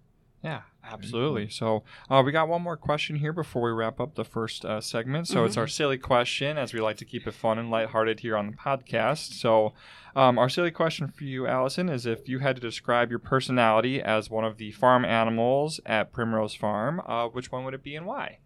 Yeah, 0.44 0.62
absolutely. 0.92 1.50
So 1.50 1.84
uh, 2.10 2.22
we 2.26 2.32
got 2.32 2.48
one 2.48 2.62
more 2.62 2.78
question 2.78 3.16
here 3.18 3.34
before 3.34 3.62
we 3.64 3.72
wrap 3.72 4.00
up 4.00 4.16
the 4.16 4.24
first 4.26 4.66
uh, 4.66 4.82
segment. 4.82 5.28
So 5.28 5.46
it's 5.46 5.58
our 5.58 5.68
silly 5.68 5.98
question, 5.98 6.58
as 6.58 6.74
we 6.74 6.80
like 6.82 6.98
to 6.98 7.06
keep 7.06 7.26
it 7.28 7.34
fun 7.34 7.58
and 7.58 7.70
lighthearted 7.70 8.20
here 8.22 8.36
on 8.38 8.48
the 8.48 8.54
podcast. 8.58 9.34
So 9.34 9.74
um, 10.16 10.38
our 10.38 10.50
silly 10.50 10.72
question 10.72 11.08
for 11.08 11.24
you, 11.24 11.48
Allison, 11.48 11.90
is 11.90 12.06
if 12.06 12.28
you 12.28 12.40
had 12.40 12.56
to 12.58 12.62
describe 12.62 13.10
your 13.10 13.20
personality 13.20 14.02
as 14.02 14.30
one 14.30 14.44
of 14.44 14.58
the 14.58 14.72
farm 14.72 15.06
animals 15.06 15.80
at 15.86 16.12
Primrose 16.12 16.54
Farm, 16.56 17.02
uh, 17.06 17.28
which 17.28 17.52
one 17.52 17.64
would 17.66 17.74
it 17.74 17.84
be 17.84 17.96
and 17.96 18.06
why? 18.06 18.40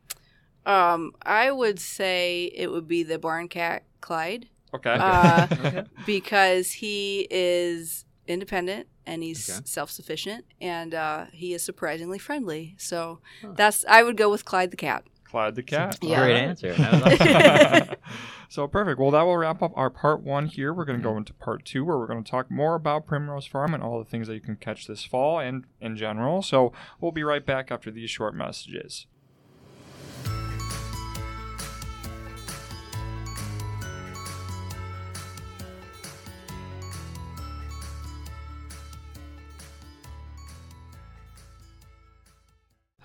um, 0.65 1.11
i 1.21 1.51
would 1.51 1.79
say 1.79 2.45
it 2.55 2.71
would 2.71 2.87
be 2.87 3.03
the 3.03 3.19
barn 3.19 3.47
cat 3.47 3.83
clyde 4.01 4.47
Okay. 4.73 4.93
Uh, 4.99 5.47
Okay. 5.63 5.83
because 6.07 6.71
he 6.71 7.27
is 7.29 8.03
independent 8.27 8.87
and 9.07 9.23
he's 9.23 9.49
Okay. 9.49 9.59
self-sufficient 9.65 10.45
and 10.61 10.93
uh, 10.93 11.25
he 11.31 11.53
is 11.53 11.61
surprisingly 11.63 12.17
friendly 12.19 12.75
so 12.77 13.19
Huh. 13.41 13.53
that's 13.55 13.85
i 13.87 14.01
would 14.03 14.17
go 14.17 14.29
with 14.29 14.45
clyde 14.45 14.71
the 14.71 14.77
cat 14.77 15.03
Clyde 15.27 15.55
the 15.55 15.63
cat. 15.63 15.97
Yeah. 16.01 16.19
Great 16.23 16.37
answer. 16.37 16.73
That 16.77 16.93
was 16.93 17.81
awesome. 17.81 17.95
so 18.47 18.67
perfect. 18.67 18.99
Well, 18.99 19.11
that 19.11 19.23
will 19.23 19.35
wrap 19.35 19.61
up 19.61 19.73
our 19.75 19.89
part 19.89 20.21
one 20.21 20.45
here. 20.45 20.71
We're 20.71 20.85
going 20.85 20.99
to 20.99 21.03
go 21.03 21.17
into 21.17 21.33
part 21.33 21.65
two, 21.65 21.83
where 21.83 21.97
we're 21.97 22.07
going 22.07 22.23
to 22.23 22.29
talk 22.29 22.49
more 22.49 22.75
about 22.75 23.05
Primrose 23.05 23.45
Farm 23.47 23.73
and 23.73 23.83
all 23.83 23.97
the 23.99 24.05
things 24.05 24.27
that 24.27 24.35
you 24.35 24.39
can 24.39 24.55
catch 24.55 24.87
this 24.87 25.03
fall 25.03 25.39
and 25.39 25.65
in 25.81 25.97
general. 25.97 26.41
So 26.41 26.71
we'll 27.01 27.11
be 27.11 27.23
right 27.23 27.45
back 27.45 27.69
after 27.69 27.91
these 27.91 28.09
short 28.09 28.33
messages. 28.35 29.07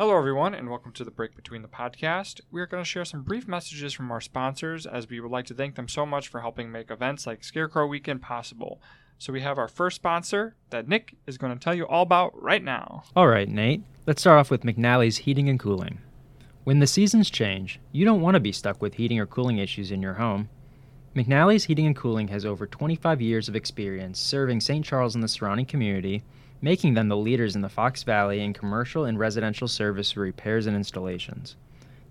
Hello, 0.01 0.17
everyone, 0.17 0.55
and 0.55 0.71
welcome 0.71 0.93
to 0.93 1.05
the 1.05 1.11
Break 1.11 1.37
Between 1.37 1.61
the 1.61 1.69
Podcast. 1.69 2.41
We 2.51 2.63
are 2.63 2.67
going 2.67 2.83
to 2.83 2.89
share 2.89 3.05
some 3.05 3.23
brief 3.23 3.47
messages 3.47 3.93
from 3.93 4.11
our 4.11 4.23
sponsors 4.23 4.87
as 4.87 5.11
we 5.11 5.21
would 5.21 5.31
like 5.31 5.45
to 5.45 5.55
thank 5.55 5.75
them 5.75 5.89
so 5.89 6.07
much 6.07 6.29
for 6.29 6.41
helping 6.41 6.73
make 6.73 6.91
events 6.91 7.27
like 7.27 7.45
Scarecrow 7.45 7.87
Weekend 7.87 8.23
possible. 8.23 8.81
So, 9.19 9.31
we 9.31 9.43
have 9.43 9.59
our 9.59 9.69
first 9.69 9.97
sponsor 9.97 10.57
that 10.71 10.89
Nick 10.89 11.17
is 11.27 11.37
going 11.37 11.53
to 11.53 11.63
tell 11.63 11.75
you 11.75 11.87
all 11.87 12.01
about 12.01 12.33
right 12.43 12.65
now. 12.65 13.03
All 13.15 13.29
right, 13.29 13.47
Nate. 13.47 13.83
Let's 14.07 14.23
start 14.23 14.39
off 14.39 14.51
with 14.51 14.63
McNally's 14.63 15.19
Heating 15.19 15.51
and 15.51 15.61
Cooling. 15.61 15.99
When 16.65 16.79
the 16.79 16.87
seasons 16.87 17.29
change, 17.29 17.79
you 17.93 18.07
don't 18.07 18.23
want 18.23 18.37
to 18.37 18.41
be 18.41 18.53
stuck 18.53 18.81
with 18.81 18.95
heating 18.95 19.21
or 19.21 19.27
cooling 19.27 19.59
issues 19.59 19.91
in 19.91 20.01
your 20.01 20.15
home. 20.15 20.49
McNally's 21.15 21.65
Heating 21.65 21.85
and 21.85 21.95
Cooling 21.95 22.29
has 22.29 22.47
over 22.47 22.67
25 22.67 23.21
years 23.21 23.51
of 23.51 23.55
experience 23.55 24.19
serving 24.19 24.63
St. 24.63 24.83
Charles 24.83 25.15
and 25.15 25.23
the 25.23 25.29
surrounding 25.29 25.67
community, 25.67 26.23
making 26.63 26.95
them 26.95 27.09
the 27.09 27.17
leaders 27.17 27.57
in 27.57 27.63
the 27.63 27.69
Fox 27.69 28.03
Valley 28.03 28.41
in 28.41 28.53
commercial 28.53 29.05
and 29.05 29.19
residential 29.19 29.69
service 29.69 30.17
repairs 30.17 30.67
and 30.67 30.77
installations. 30.77 31.57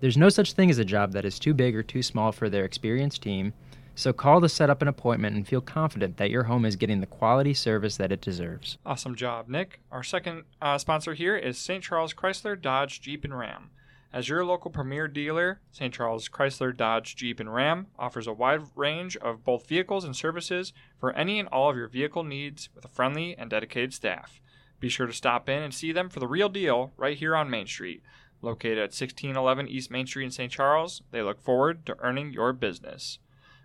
There's 0.00 0.16
no 0.16 0.28
such 0.28 0.54
thing 0.54 0.70
as 0.70 0.78
a 0.78 0.84
job 0.84 1.12
that 1.12 1.24
is 1.24 1.38
too 1.38 1.54
big 1.54 1.76
or 1.76 1.82
too 1.82 2.02
small 2.02 2.32
for 2.32 2.48
their 2.48 2.64
experienced 2.64 3.22
team, 3.22 3.52
so 3.94 4.12
call 4.12 4.40
to 4.40 4.48
set 4.48 4.70
up 4.70 4.80
an 4.80 4.88
appointment 4.88 5.36
and 5.36 5.46
feel 5.46 5.60
confident 5.60 6.16
that 6.16 6.30
your 6.30 6.44
home 6.44 6.64
is 6.64 6.76
getting 6.76 7.00
the 7.00 7.06
quality 7.06 7.52
service 7.52 7.98
that 7.98 8.10
it 8.10 8.22
deserves. 8.22 8.78
Awesome 8.86 9.14
job, 9.14 9.48
Nick. 9.48 9.80
Our 9.92 10.02
second 10.02 10.44
uh, 10.62 10.78
sponsor 10.78 11.12
here 11.12 11.36
is 11.36 11.58
St. 11.58 11.84
Charles 11.84 12.14
Chrysler 12.14 12.60
Dodge 12.60 13.02
Jeep 13.02 13.24
and 13.24 13.38
Ram. 13.38 13.70
As 14.12 14.28
your 14.28 14.44
local 14.44 14.72
premier 14.72 15.06
dealer, 15.06 15.60
St. 15.70 15.94
Charles 15.94 16.28
Chrysler 16.28 16.76
Dodge 16.76 17.14
Jeep 17.14 17.38
and 17.38 17.54
Ram 17.54 17.86
offers 17.96 18.26
a 18.26 18.32
wide 18.32 18.62
range 18.74 19.16
of 19.16 19.44
both 19.44 19.68
vehicles 19.68 20.04
and 20.04 20.16
services 20.16 20.72
for 20.98 21.12
any 21.12 21.38
and 21.38 21.48
all 21.50 21.70
of 21.70 21.76
your 21.76 21.86
vehicle 21.86 22.24
needs 22.24 22.70
with 22.74 22.84
a 22.84 22.88
friendly 22.88 23.36
and 23.38 23.48
dedicated 23.50 23.94
staff. 23.94 24.40
Be 24.80 24.88
sure 24.88 25.06
to 25.06 25.12
stop 25.12 25.48
in 25.48 25.62
and 25.62 25.72
see 25.72 25.92
them 25.92 26.08
for 26.08 26.18
the 26.18 26.26
real 26.26 26.48
deal 26.48 26.92
right 26.96 27.16
here 27.16 27.36
on 27.36 27.50
Main 27.50 27.68
Street. 27.68 28.02
Located 28.42 28.78
at 28.78 28.90
1611 28.90 29.68
East 29.68 29.92
Main 29.92 30.06
Street 30.08 30.24
in 30.24 30.30
St. 30.32 30.50
Charles, 30.50 31.02
they 31.12 31.22
look 31.22 31.40
forward 31.40 31.86
to 31.86 31.96
earning 32.00 32.32
your 32.32 32.52
business. 32.52 33.18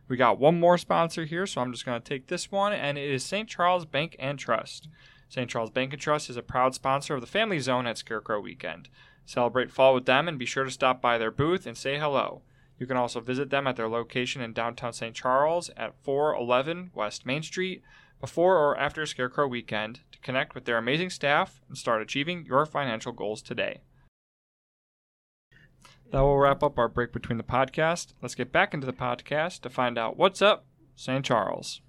We 0.08 0.18
got 0.18 0.38
one 0.38 0.60
more 0.60 0.78
sponsor 0.78 1.26
here, 1.26 1.48
so 1.48 1.62
I'm 1.62 1.72
just 1.72 1.86
going 1.86 2.00
to 2.00 2.08
take 2.08 2.28
this 2.28 2.52
one, 2.52 2.72
and 2.72 3.00
it 3.00 3.10
is 3.10 3.24
St. 3.24 3.50
Charles 3.50 3.86
Bank 3.86 4.16
and 4.20 4.38
Trust. 4.38 4.90
St. 5.28 5.50
Charles 5.50 5.72
Bank 5.72 5.94
and 5.94 6.02
Trust 6.02 6.30
is 6.30 6.38
a 6.38 6.44
proud 6.44 6.76
sponsor 6.76 7.16
of 7.16 7.22
the 7.22 7.28
Family 7.28 7.58
Zone 7.58 7.88
at 7.88 7.98
Scarecrow 7.98 8.40
Weekend. 8.40 8.90
Celebrate 9.26 9.72
fall 9.72 9.94
with 9.94 10.06
them 10.06 10.28
and 10.28 10.38
be 10.38 10.46
sure 10.46 10.64
to 10.64 10.72
stop 10.72 11.02
by 11.02 11.18
their 11.18 11.32
booth 11.32 11.66
and 11.66 11.78
say 11.78 11.98
hello. 11.98 12.42
You 12.78 12.86
can 12.86 12.98
also 12.98 13.20
visit 13.20 13.50
them 13.50 13.68
at 13.68 13.76
their 13.76 13.88
location 13.88 14.42
in 14.42 14.54
downtown 14.54 14.94
St. 14.94 15.16
Charles 15.16 15.70
at 15.78 15.96
411 16.04 16.92
West 16.94 17.26
Main 17.26 17.42
Street 17.42 17.82
before 18.20 18.58
or 18.58 18.78
after 18.78 19.06
Scarecrow 19.06 19.48
Weekend 19.48 20.02
to 20.12 20.20
connect 20.20 20.56
with 20.56 20.66
their 20.66 20.78
amazing 20.78 21.10
staff 21.10 21.62
and 21.68 21.78
start 21.78 22.02
achieving 22.02 22.46
your 22.46 22.66
financial 22.66 23.12
goals 23.12 23.42
today. 23.42 23.82
That 26.12 26.22
will 26.22 26.38
wrap 26.38 26.64
up 26.64 26.78
our 26.78 26.88
break 26.88 27.12
between 27.12 27.38
the 27.38 27.44
podcast. 27.44 28.14
Let's 28.22 28.36
get 28.36 28.52
back 28.52 28.74
into 28.74 28.86
the 28.86 28.94
podcast 28.94 29.62
to 29.62 29.70
find 29.70 29.98
out 29.98 30.18
what's 30.18 30.42
up, 30.42 30.66
St. 30.96 31.26
Charles. 31.26 31.82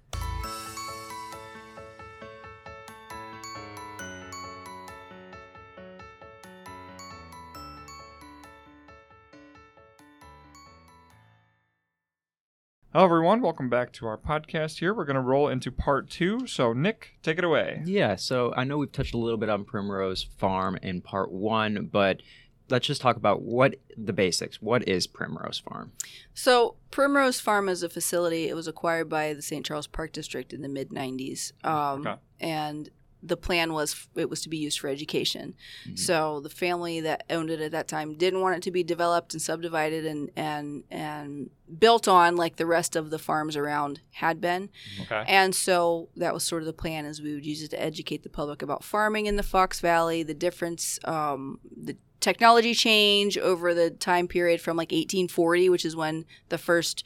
Hello, 12.93 13.05
everyone. 13.05 13.41
Welcome 13.41 13.69
back 13.69 13.91
to 13.93 14.07
our 14.07 14.17
podcast 14.17 14.79
here. 14.79 14.93
We're 14.93 15.05
going 15.05 15.15
to 15.15 15.21
roll 15.21 15.49
into 15.49 15.71
part 15.71 16.09
two. 16.09 16.47
So, 16.47 16.73
Nick, 16.73 17.15
take 17.21 17.37
it 17.37 17.43
away. 17.43 17.81
Yeah, 17.85 18.15
so 18.15 18.53
I 18.55 18.63
know 18.63 18.77
we've 18.77 18.91
touched 18.91 19.13
a 19.13 19.17
little 19.17 19.37
bit 19.37 19.49
on 19.49 19.65
Primrose 19.65 20.23
Farm 20.23 20.77
in 20.81 21.01
part 21.01 21.31
one, 21.31 21.89
but 21.91 22.21
let's 22.69 22.87
just 22.87 23.01
talk 23.01 23.15
about 23.17 23.41
what 23.43 23.75
the 23.97 24.13
basics. 24.13 24.61
What 24.61 24.87
is 24.87 25.05
Primrose 25.05 25.59
Farm? 25.59 25.91
So 26.33 26.75
Primrose 26.89 27.39
Farm 27.39 27.69
is 27.69 27.83
a 27.83 27.89
facility. 27.89 28.47
It 28.47 28.55
was 28.55 28.67
acquired 28.67 29.09
by 29.09 29.33
the 29.33 29.41
St. 29.41 29.65
Charles 29.65 29.87
Park 29.87 30.11
District 30.13 30.51
in 30.53 30.61
the 30.61 30.69
mid 30.69 30.89
'90s, 30.89 31.51
um, 31.65 32.07
Okay. 32.07 32.15
and 32.39 32.89
the 33.23 33.37
plan 33.37 33.73
was 33.73 34.07
it 34.15 34.29
was 34.29 34.41
to 34.41 34.49
be 34.49 34.57
used 34.57 34.79
for 34.79 34.87
education. 34.87 35.55
Mhm. 35.87 35.97
So 35.97 36.39
the 36.39 36.49
family 36.49 36.99
that 37.01 37.23
owned 37.29 37.49
it 37.49 37.59
at 37.59 37.71
that 37.71 37.87
time 37.87 38.15
didn't 38.15 38.41
want 38.41 38.57
it 38.57 38.63
to 38.63 38.71
be 38.71 38.83
developed 38.83 39.33
and 39.33 39.41
subdivided 39.41 40.05
and 40.05 40.29
and 40.35 40.83
and 40.91 41.49
built 41.79 42.07
on 42.07 42.35
like 42.35 42.55
the 42.57 42.65
rest 42.65 42.95
of 42.95 43.09
the 43.09 43.19
farms 43.19 43.57
around 43.57 44.01
had 44.11 44.39
been. 44.39 44.69
Okay. 45.01 45.23
And 45.27 45.53
so 45.55 46.09
that 46.15 46.33
was 46.33 46.43
sort 46.43 46.61
of 46.61 46.67
the 46.67 46.73
plan 46.73 47.05
is 47.05 47.21
we 47.21 47.33
would 47.33 47.45
use 47.45 47.61
it 47.61 47.69
to 47.71 47.81
educate 47.81 48.23
the 48.23 48.29
public 48.29 48.61
about 48.61 48.83
farming 48.83 49.25
in 49.25 49.35
the 49.35 49.43
Fox 49.43 49.79
Valley, 49.79 50.23
the 50.23 50.33
difference, 50.33 50.99
um, 51.03 51.59
the 51.75 51.97
technology 52.19 52.73
change 52.73 53.37
over 53.37 53.73
the 53.73 53.89
time 53.89 54.27
period 54.27 54.61
from 54.61 54.77
like 54.77 54.91
1840, 54.91 55.69
which 55.69 55.85
is 55.85 55.95
when 55.95 56.25
the 56.49 56.57
first 56.57 57.03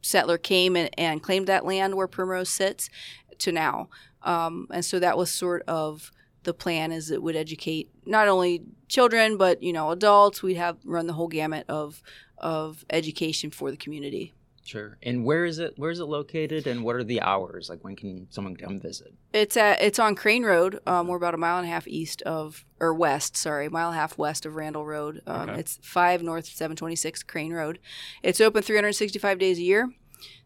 settler 0.00 0.38
came 0.38 0.76
and, 0.76 0.90
and 0.98 1.22
claimed 1.22 1.46
that 1.46 1.64
land 1.64 1.94
where 1.94 2.06
Primrose 2.06 2.50
sits, 2.50 2.90
to 3.38 3.52
now. 3.52 3.88
Um, 4.24 4.66
and 4.72 4.84
so 4.84 4.98
that 4.98 5.16
was 5.16 5.30
sort 5.30 5.62
of 5.68 6.10
the 6.42 6.52
plan 6.54 6.92
is 6.92 7.10
it 7.10 7.22
would 7.22 7.36
educate 7.36 7.90
not 8.04 8.28
only 8.28 8.62
children 8.88 9.36
but 9.38 9.62
you 9.62 9.72
know 9.72 9.90
adults. 9.90 10.42
We'd 10.42 10.56
have 10.56 10.78
run 10.84 11.06
the 11.06 11.12
whole 11.14 11.28
gamut 11.28 11.64
of 11.68 12.02
of 12.38 12.84
education 12.90 13.50
for 13.50 13.70
the 13.70 13.76
community. 13.76 14.32
Sure. 14.66 14.96
And 15.02 15.26
where 15.26 15.44
is 15.44 15.58
it? 15.58 15.74
Where 15.76 15.90
is 15.90 16.00
it 16.00 16.06
located? 16.06 16.66
And 16.66 16.84
what 16.84 16.96
are 16.96 17.04
the 17.04 17.20
hours? 17.20 17.68
Like 17.68 17.84
when 17.84 17.96
can 17.96 18.26
someone 18.30 18.56
come 18.56 18.80
visit? 18.80 19.12
It's 19.34 19.58
at 19.58 19.82
it's 19.82 19.98
on 19.98 20.14
Crane 20.14 20.42
Road. 20.42 20.80
Um, 20.86 21.06
we're 21.06 21.18
about 21.18 21.34
a 21.34 21.38
mile 21.38 21.58
and 21.58 21.66
a 21.66 21.70
half 21.70 21.86
east 21.86 22.22
of 22.22 22.64
or 22.80 22.94
west, 22.94 23.36
sorry, 23.36 23.68
mile 23.68 23.88
and 23.88 23.96
a 23.96 24.00
half 24.00 24.16
west 24.16 24.46
of 24.46 24.56
Randall 24.56 24.86
Road. 24.86 25.20
Um, 25.26 25.50
Okay. 25.50 25.60
It's 25.60 25.78
five 25.82 26.22
north, 26.22 26.46
seven 26.46 26.76
twenty 26.76 26.96
six 26.96 27.22
Crane 27.22 27.52
Road. 27.52 27.78
It's 28.22 28.40
open 28.40 28.62
three 28.62 28.76
hundred 28.76 28.94
sixty 28.94 29.18
five 29.18 29.38
days 29.38 29.58
a 29.58 29.62
year. 29.62 29.90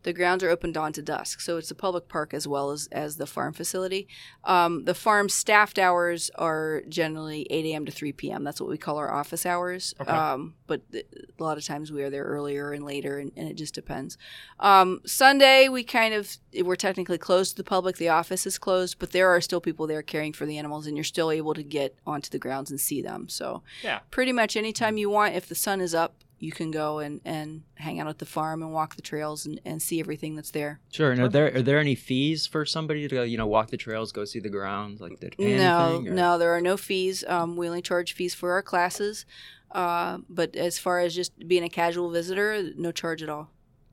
The 0.04 0.12
grounds 0.12 0.42
are 0.44 0.49
open 0.49 0.73
dawn 0.73 0.92
to 0.94 1.02
dusk, 1.02 1.40
so 1.40 1.56
it's 1.56 1.70
a 1.70 1.75
public 1.75 2.08
park 2.08 2.32
as 2.32 2.47
well 2.49 2.70
as 2.70 2.88
as 2.92 3.16
the 3.16 3.26
farm 3.26 3.52
facility. 3.52 4.08
Um, 4.44 4.85
the 4.85 4.94
farm 4.94 5.28
staffed 5.28 5.78
hours 5.78 6.30
are 6.37 6.82
generally 6.88 7.47
eight 7.50 7.66
a.m. 7.66 7.85
to 7.87 7.92
three 7.92 8.12
p.m. 8.12 8.44
That's 8.44 8.61
what 8.61 8.70
we 8.70 8.78
call 8.78 8.97
our 8.97 9.12
office 9.12 9.44
hours. 9.44 9.94
Okay. 10.00 10.11
Um, 10.11 10.54
but 10.66 10.90
th- 10.92 11.06
a 11.38 11.42
lot 11.42 11.58
of 11.58 11.64
times 11.64 11.90
we 11.92 12.02
are 12.02 12.11
there 12.11 12.25
earlier 12.25 12.73
and 12.73 12.85
later, 12.85 13.18
and, 13.18 13.32
and 13.37 13.49
it 13.49 13.54
just 13.54 13.75
depends. 13.75 14.16
Um, 14.61 15.00
Sunday, 15.04 15.68
we 15.68 15.82
kind 15.85 16.14
of 16.14 16.37
we're 16.62 16.76
technically 16.76 17.18
closed 17.18 17.50
to 17.52 17.56
the 17.56 17.64
public. 17.64 17.97
The 17.97 18.08
office 18.08 18.47
is 18.47 18.58
closed, 18.58 18.99
but 18.99 19.12
there 19.12 19.28
are 19.28 19.40
still 19.40 19.61
people 19.61 19.87
there 19.87 20.02
caring 20.02 20.32
for 20.32 20.47
the 20.47 20.58
animals, 20.58 20.87
and 20.87 20.97
you're 20.97 21.04
still 21.04 21.30
able 21.30 21.54
to 21.54 21.62
get 21.62 21.97
onto 22.06 22.30
the 22.30 22.38
grounds 22.38 22.70
and 22.70 22.80
see 22.80 23.02
them. 23.02 23.28
So, 23.28 23.62
Yeah. 23.82 24.00
pretty 24.11 24.32
much 24.32 24.56
anytime 24.56 24.97
you 24.97 25.11
want, 25.11 25.35
if 25.35 25.49
the 25.49 25.54
sun 25.54 25.80
is 25.80 25.94
up, 25.94 26.14
you 26.38 26.52
can 26.52 26.71
go 26.71 26.99
and, 27.00 27.21
and 27.25 27.62
hang 27.75 27.99
out 28.00 28.07
at 28.07 28.18
the 28.18 28.26
farm 28.26 28.62
and 28.62 28.73
walk 28.73 28.97
the 28.97 29.02
trails 29.02 29.45
and, 29.47 29.61
and 29.64 29.83
see 29.83 30.00
everything 30.00 30.37
that's 30.37 30.50
there. 30.52 30.80
Sure. 30.92 31.11
And 31.11 31.21
are 31.21 31.28
there 31.28 31.57
are 31.57 31.62
there 31.62 31.78
any 31.78 31.95
fees 31.95 32.47
for 32.47 32.64
somebody 32.64 33.07
to 33.09 33.14
go, 33.14 33.23
you 33.23 33.37
know 33.37 33.47
walk 33.47 33.71
the 33.71 33.76
trails, 33.76 34.12
go 34.12 34.25
see 34.25 34.40
the 34.40 34.49
grounds, 34.49 35.00
like 35.00 35.18
did 35.21 35.35
No, 35.38 35.97
or- 35.97 36.02
no, 36.02 36.38
there 36.38 36.52
are 36.52 36.61
no 36.61 36.76
fees. 36.76 37.25
Um, 37.26 37.57
we 37.57 37.66
only 37.68 37.83
charge 37.83 38.12
fees 38.14 38.35
for 38.35 38.52
our 38.52 38.62
classes. 38.62 39.26
Uh, 39.71 40.18
but 40.28 40.57
as 40.57 40.78
far 40.78 41.00
as 41.00 41.14
just 41.14 41.47
being 41.47 41.62
a 41.64 41.68
casual 41.68 42.11
visitor, 42.11 42.71
no 42.76 42.90
charge 42.90 43.23
at 43.23 43.28
all. 43.28 43.50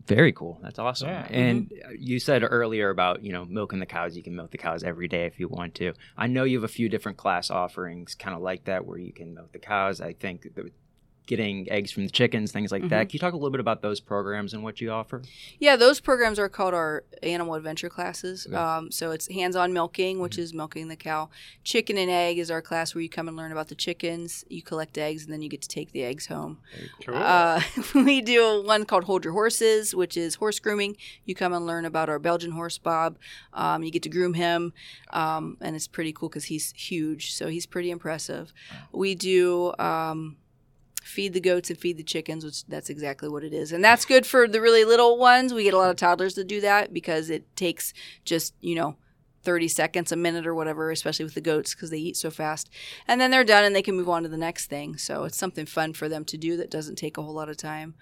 Very 0.07 0.31
cool. 0.31 0.59
That's 0.61 0.77
awesome. 0.77 1.09
Yeah. 1.09 1.27
And 1.31 1.71
uh 1.83 1.89
you 1.97 2.19
said 2.19 2.43
earlier 2.47 2.91
about, 2.91 3.23
you 3.23 3.33
know, 3.33 3.43
milking 3.43 3.79
the 3.79 3.87
cows. 3.87 4.15
You 4.15 4.21
can 4.21 4.35
milk 4.35 4.51
the 4.51 4.57
cows 4.59 4.83
every 4.83 5.07
day 5.07 5.25
if 5.25 5.39
you 5.39 5.47
want 5.47 5.73
to. 5.75 5.93
I 6.15 6.27
know 6.27 6.43
you 6.43 6.57
have 6.57 6.63
a 6.63 6.67
few 6.71 6.89
different 6.89 7.17
class 7.17 7.49
offerings 7.49 8.13
kind 8.13 8.35
of 8.35 8.43
like 8.43 8.65
that 8.65 8.85
where 8.85 8.99
you 8.99 9.11
can 9.11 9.33
milk 9.33 9.51
the 9.51 9.57
cows. 9.59 9.99
I 10.01 10.13
think 10.13 10.43
that 10.53 10.71
getting 11.25 11.69
eggs 11.71 11.91
from 11.91 12.03
the 12.03 12.09
chickens, 12.09 12.51
things 12.51 12.71
like 12.71 12.87
that. 12.89 13.09
Can 13.09 13.13
you 13.13 13.19
talk 13.19 13.33
a 13.33 13.35
little 13.35 13.51
bit 13.51 13.59
about 13.59 13.81
those 13.81 13.99
programs 13.99 14.53
and 14.53 14.63
what 14.63 14.81
you 14.81 14.91
offer? 14.91 15.21
Yeah, 15.59 15.75
those 15.75 15.99
programs 15.99 16.39
are 16.39 16.49
called 16.49 16.73
our 16.73 17.03
animal 17.23 17.55
adventure 17.55 17.89
classes. 17.89 18.45
Okay. 18.47 18.55
Um, 18.55 18.91
so 18.91 19.11
it's 19.11 19.27
hands-on 19.27 19.73
milking, 19.73 20.19
which 20.19 20.37
is 20.37 20.53
milking 20.53 20.87
the 20.87 20.95
cow. 20.95 21.29
Chicken 21.63 21.97
and 21.97 22.09
egg 22.09 22.37
is 22.37 22.51
our 22.51 22.61
class 22.61 22.93
where 22.93 23.01
you 23.01 23.09
come 23.09 23.27
and 23.27 23.35
learn 23.35 23.51
about 23.51 23.67
the 23.67 23.75
chickens. 23.75 24.45
You 24.49 24.61
collect 24.61 24.97
eggs, 24.97 25.23
and 25.23 25.33
then 25.33 25.41
you 25.41 25.49
get 25.49 25.61
to 25.61 25.67
take 25.67 25.91
the 25.91 26.03
eggs 26.03 26.27
home. 26.27 26.59
Cool. 27.05 27.15
Cool. 27.15 27.23
Uh, 27.23 27.61
we 27.95 28.21
do 28.21 28.63
one 28.63 28.85
called 28.85 29.05
Hold 29.05 29.23
Your 29.23 29.33
Horses, 29.33 29.95
which 29.95 30.17
is 30.17 30.35
horse 30.35 30.59
grooming. 30.59 30.97
You 31.25 31.35
come 31.35 31.53
and 31.53 31.65
learn 31.65 31.85
about 31.85 32.09
our 32.09 32.19
Belgian 32.19 32.51
horse, 32.51 32.77
Bob. 32.77 33.17
Um, 33.53 33.83
you 33.83 33.91
get 33.91 34.03
to 34.03 34.09
groom 34.09 34.33
him, 34.33 34.73
um, 35.11 35.57
and 35.61 35.75
it's 35.75 35.87
pretty 35.87 36.13
cool 36.13 36.29
because 36.29 36.45
he's 36.45 36.71
huge, 36.75 37.33
so 37.33 37.47
he's 37.47 37.65
pretty 37.65 37.91
impressive. 37.91 38.53
We 38.91 39.15
do. 39.15 39.73
Feed 41.05 41.33
the 41.33 41.39
goats 41.39 41.69
and 41.69 41.77
feed 41.77 41.97
the 41.97 42.03
chickens 42.03 42.43
which 42.43 42.65
that's 42.65 42.89
exactly 42.89 43.29
what 43.29 43.43
it 43.43 43.53
is. 43.53 43.71
And 43.71 43.83
that's 43.83 44.05
good 44.05 44.25
for 44.25 44.47
the 44.47 44.59
really 44.59 44.83
little 44.83 45.19
ones. 45.19 45.53
We 45.53 45.63
get 45.63 45.75
a 45.75 45.77
lot 45.77 45.91
of 45.91 45.97
toddlers 45.97 46.33
to 46.33 46.43
do 46.43 46.59
that 46.61 46.93
because 46.93 47.29
it 47.29 47.55
takes 47.55 47.93
just 48.23 48.55
you 48.59 48.73
know 48.73 48.95
30 49.45 49.67
seconds 49.67 50.11
a 50.11 50.15
minute 50.15 50.45
or 50.45 50.53
whatever 50.55 50.91
especially 50.91 51.23
with 51.23 51.35
the 51.35 51.41
goats 51.41 51.73
because 51.73 51.89
they 51.91 51.97
eat 51.97 52.17
so 52.17 52.29
fast 52.29 52.69
and 53.07 53.21
then 53.21 53.31
they're 53.31 53.43
done 53.43 53.63
and 53.63 53.75
they 53.75 53.81
can 53.81 53.95
move 53.95 54.09
on 54.09 54.23
to 54.23 54.29
the 54.29 54.37
next 54.37 54.65
thing 54.65 54.97
so 54.97 55.23
it's 55.23 55.37
something 55.37 55.65
fun 55.65 55.93
for 55.93 56.09
them 56.09 56.25
to 56.25 56.37
do 56.37 56.57
that 56.57 56.71
doesn't 56.71 56.95
take 56.95 57.17
a 57.17 57.21
whole 57.21 57.33
lot 57.33 57.49
of 57.49 57.57
time 57.57 57.93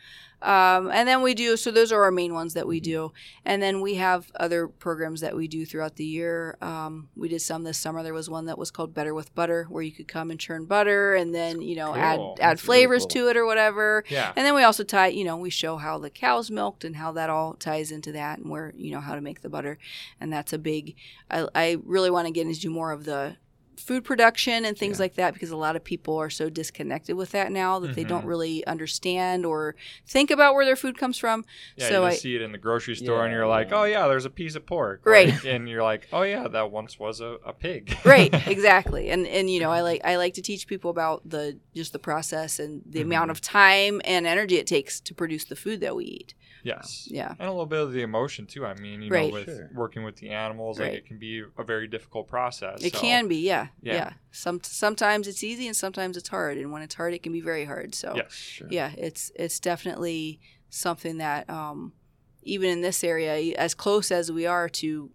um, 0.42 0.90
and 0.92 1.08
then 1.08 1.22
we 1.22 1.34
do 1.34 1.56
so 1.56 1.72
those 1.72 1.92
are 1.92 2.04
our 2.04 2.12
main 2.12 2.34
ones 2.34 2.54
that 2.54 2.68
we 2.68 2.80
do 2.80 3.12
and 3.46 3.62
then 3.62 3.80
we 3.82 3.96
have 3.96 4.32
other 4.36 4.68
programs 4.68 5.22
that 5.22 5.36
we 5.36 5.48
do 5.48 5.66
throughout 5.66 5.96
the 5.96 6.06
year 6.06 6.58
um, 6.62 7.10
we 7.16 7.28
did 7.30 7.42
some 7.42 7.64
this 7.64 7.78
summer 7.78 8.02
there 8.04 8.14
was 8.14 8.30
one 8.30 8.46
that 8.46 8.58
was 8.58 8.72
called 8.72 8.94
better 8.94 9.14
with 9.14 9.34
butter 9.36 9.66
where 9.70 9.84
you 9.84 9.92
could 9.92 10.08
come 10.08 10.32
and 10.32 10.40
churn 10.40 10.66
butter 10.66 11.16
and 11.16 11.36
then 11.36 11.62
you 11.62 11.76
know 11.76 11.94
add 11.96 12.18
Cool. 12.18 12.38
add 12.40 12.52
That's 12.52 12.64
really 12.64 12.80
flavors 12.80 13.04
cool. 13.04 13.10
to 13.10 13.28
it 13.30 13.38
or 13.38 13.46
whatever 13.46 14.04
yeah. 14.10 14.32
and 14.36 14.46
then 14.46 14.54
we 14.56 14.64
also 14.64 14.84
tie, 14.84 15.08
you 15.08 15.24
know, 15.24 15.38
we 15.38 15.50
show 15.50 15.78
how 15.78 15.98
the 15.98 16.10
cow's 16.10 16.52
milked 16.52 16.84
and 16.84 16.96
how 16.96 17.12
that 17.14 17.30
all 17.30 17.54
ties 17.54 17.92
into 17.92 18.12
that 18.14 18.40
and 18.40 18.50
where, 18.50 18.74
you 18.78 18.92
know, 18.92 19.00
how 19.00 19.16
to 19.16 19.22
make 19.22 19.42
the 19.42 19.50
butter. 19.50 19.78
And 20.20 20.32
that's 20.32 20.54
a 20.54 20.58
big, 20.58 20.96
I, 21.34 21.48
I 21.56 21.78
really 21.84 22.12
want 22.12 22.28
to 22.28 22.32
get 22.32 22.48
into 22.48 22.70
more 22.70 22.92
of 22.92 23.06
the 23.06 23.38
food 23.76 24.06
production 24.06 24.64
and 24.66 24.78
things 24.78 24.98
Yeah. 25.00 25.04
like 25.06 25.16
that 25.16 25.34
because 25.34 25.50
a 25.50 25.58
lot 25.58 25.76
of 25.76 25.84
people 25.84 26.16
are 26.18 26.30
so 26.30 26.48
disconnected 26.50 27.18
with 27.18 27.32
that 27.32 27.52
now 27.52 27.80
that 27.80 27.96
they 27.96 28.04
don't 28.06 28.24
Mhm. 28.24 28.28
really 28.28 28.66
understand 28.68 29.46
or 29.46 29.76
think 30.08 30.30
about 30.32 30.54
where 30.54 30.64
their 30.64 30.76
food 30.76 30.98
comes 30.98 31.18
from. 31.18 31.44
Yeah, 31.76 31.90
so 31.90 32.02
you 32.02 32.08
I, 32.08 32.14
see 32.16 32.36
it 32.36 32.42
in 32.44 32.52
the 32.52 32.58
grocery 32.60 32.96
store, 32.96 33.26
and 33.26 33.34
you're 33.34 33.48
like, 33.48 33.72
yeah. 33.72 33.82
"Oh 33.82 33.84
yeah, 33.84 34.08
there's 34.08 34.26
a 34.26 34.30
piece 34.30 34.56
of 34.56 34.66
pork." 34.66 35.02
Right. 35.06 35.30
Like, 35.30 35.44
and 35.46 35.68
you're 35.68 35.84
like, 35.84 36.08
"Oh 36.14 36.22
yeah, 36.22 36.48
that 36.48 36.72
once 36.72 36.98
was 37.00 37.20
a, 37.20 37.38
a 37.46 37.52
pig." 37.52 37.98
right 38.06 38.32
exactly 38.48 39.10
and 39.14 39.26
and 39.28 39.50
you 39.50 39.60
know 39.60 39.72
i 39.72 39.82
like 39.82 40.02
i 40.06 40.16
like 40.18 40.36
to 40.36 40.42
teach 40.42 40.68
people 40.68 40.92
about 40.92 41.28
the 41.28 41.58
just 41.76 41.94
the 41.94 42.00
process 42.00 42.60
and 42.60 42.84
the 42.86 43.02
amount 43.02 43.30
Mhm. 43.30 43.32
of 43.32 43.42
time 43.42 44.02
and 44.06 44.28
energy 44.28 44.58
it 44.58 44.68
takes 44.68 45.00
to 45.02 45.14
produce 45.16 45.46
the 45.46 45.56
food 45.56 45.82
that 45.82 45.96
we 45.96 46.06
eat 46.06 46.36
yes. 46.64 47.08
yeah 47.12 47.30
And 47.40 47.48
a 47.48 47.52
little 47.52 47.66
bit 47.66 47.80
of 47.82 47.92
the 47.94 48.02
emotion 48.02 48.46
too. 48.48 48.66
I 48.66 48.74
mean, 48.76 49.02
you 49.02 49.10
Right. 49.12 49.28
know, 49.28 49.34
with 49.34 49.46
Sure. 49.46 49.70
working 49.76 50.04
with 50.04 50.16
the 50.18 50.30
animals, 50.30 50.80
like 50.80 50.94
it 50.94 51.06
can 51.06 51.20
be 51.20 51.44
a 51.58 51.64
very 51.64 51.88
difficult 51.88 52.28
process. 52.28 52.84
It 52.84 52.94
so- 52.94 53.00
can 53.02 53.28
be, 53.28 53.38
yeah, 53.38 53.68
Yeah. 53.82 53.94
yeah. 53.94 54.14
Some 54.32 54.60
sometimes 54.64 55.28
it's 55.28 55.44
easy 55.44 55.68
and 55.68 55.76
sometimes 55.76 56.18
it's 56.18 56.30
hard, 56.30 56.58
and 56.58 56.72
when 56.72 56.82
it's 56.82 56.96
hard, 56.96 57.14
it 57.14 57.22
can 57.24 57.32
be 57.34 57.42
very 57.42 57.66
hard. 57.66 57.94
So 57.96 58.14
Yes. 58.16 58.32
Sure. 58.34 58.68
yeah, 58.72 58.92
it's 58.98 59.32
it's 59.36 59.60
definitely 59.60 60.40
something 60.70 61.18
that 61.20 61.50
um, 61.50 61.94
even 62.42 62.70
in 62.70 62.82
this 62.82 63.04
area, 63.04 63.36
as 63.58 63.74
close 63.74 64.12
as 64.12 64.32
we 64.32 64.46
are 64.46 64.68
to 64.70 65.12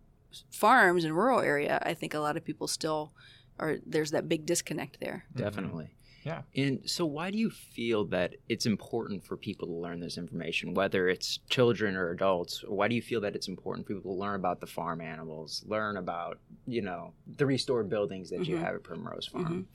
farms 0.51 1.05
and 1.05 1.15
rural 1.17 1.41
area, 1.41 1.81
I 1.85 1.95
think 1.95 2.15
a 2.15 2.21
lot 2.21 2.37
of 2.37 2.45
people 2.45 2.69
still 2.69 3.13
are. 3.59 3.79
There's 3.87 4.11
that 4.13 4.29
big 4.29 4.47
disconnect 4.47 5.01
there. 5.01 5.25
Definitely. 5.35 5.91
Yeah. 6.29 6.43
And 6.55 6.81
so, 6.85 7.07
why 7.07 7.31
do 7.31 7.39
you 7.39 7.49
feel 7.49 8.05
that 8.07 8.35
it's 8.51 8.67
important 8.67 9.25
for 9.25 9.37
people 9.37 9.67
to 9.67 9.73
learn 9.73 9.99
this 10.01 10.19
information, 10.19 10.75
whether 10.75 11.09
it's 11.09 11.39
children 11.49 11.97
or 11.97 12.11
adults? 12.11 12.63
Why 12.69 12.87
do 12.89 12.95
you 12.95 13.01
feel 13.01 13.23
that 13.23 13.35
it's 13.35 13.49
important 13.49 13.87
for 13.87 13.95
people 13.95 14.13
to 14.15 14.21
learn 14.21 14.35
about 14.35 14.61
the 14.61 14.67
farm 14.67 15.01
animals, 15.01 15.65
learn 15.67 15.97
about, 15.97 16.39
you 16.67 16.83
know, 16.83 17.15
the 17.39 17.47
restored 17.47 17.89
buildings 17.89 18.29
that 18.31 18.47
you 18.47 18.57
Mhm. 18.57 18.61
have 18.61 18.75
at 18.75 18.83
Primrose 18.83 19.27
Farm? 19.27 19.69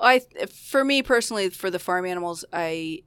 I, 0.00 0.18
for 0.48 0.84
me 0.84 1.02
personally, 1.02 1.48
for 1.50 1.70
the 1.70 1.78
farm 1.78 2.04
animals, 2.04 2.44
I, 2.52 3.04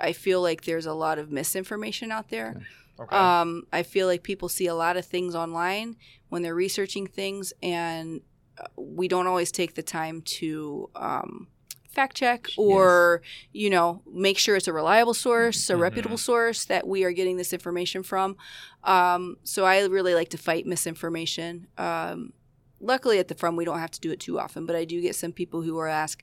I 0.00 0.12
feel 0.12 0.40
like 0.40 0.62
there's 0.64 0.86
a 0.86 0.94
lot 0.94 1.18
of 1.18 1.32
misinformation 1.32 2.12
out 2.12 2.28
there. 2.28 2.62
Okay. 3.00 3.16
Um, 3.16 3.66
I 3.72 3.82
feel 3.82 4.06
like 4.06 4.22
people 4.22 4.48
see 4.48 4.66
a 4.68 4.74
lot 4.76 4.96
of 4.96 5.04
things 5.04 5.34
online 5.34 5.96
when 6.28 6.42
they're 6.42 6.54
researching 6.54 7.08
things, 7.08 7.52
and 7.64 8.20
uh, 8.56 8.66
we 8.76 9.08
don't 9.08 9.26
always 9.26 9.50
take 9.50 9.74
the 9.74 9.82
time 9.82 10.22
to 10.22 10.88
um, 10.94 11.48
fact 11.94 12.16
check 12.16 12.46
Yes. 12.48 12.56
or, 12.58 13.22
you 13.52 13.70
know, 13.70 14.02
make 14.12 14.38
sure 14.38 14.56
it's 14.56 14.68
a 14.68 14.72
reliable 14.72 15.14
source, 15.14 15.70
a 15.70 15.74
Mhm. 15.74 15.80
reputable 15.80 16.18
source 16.18 16.64
that 16.66 16.86
we 16.86 17.04
are 17.04 17.12
getting 17.12 17.36
this 17.38 17.52
information 17.52 18.02
from. 18.02 18.36
Um, 18.82 19.36
so 19.44 19.64
I 19.64 19.84
really 19.86 20.14
like 20.14 20.28
to 20.30 20.38
fight 20.38 20.66
misinformation. 20.66 21.66
Um, 21.78 22.32
luckily, 22.80 23.18
at 23.18 23.28
the 23.28 23.34
farm, 23.34 23.56
we 23.56 23.64
don't 23.64 23.78
have 23.78 23.90
to 23.92 24.00
do 24.00 24.10
it 24.10 24.20
too 24.20 24.38
often, 24.38 24.66
but 24.66 24.76
I 24.76 24.84
do 24.84 25.00
get 25.00 25.14
some 25.16 25.32
people 25.32 25.62
who 25.62 25.78
are 25.78 25.88
asked, 25.88 26.22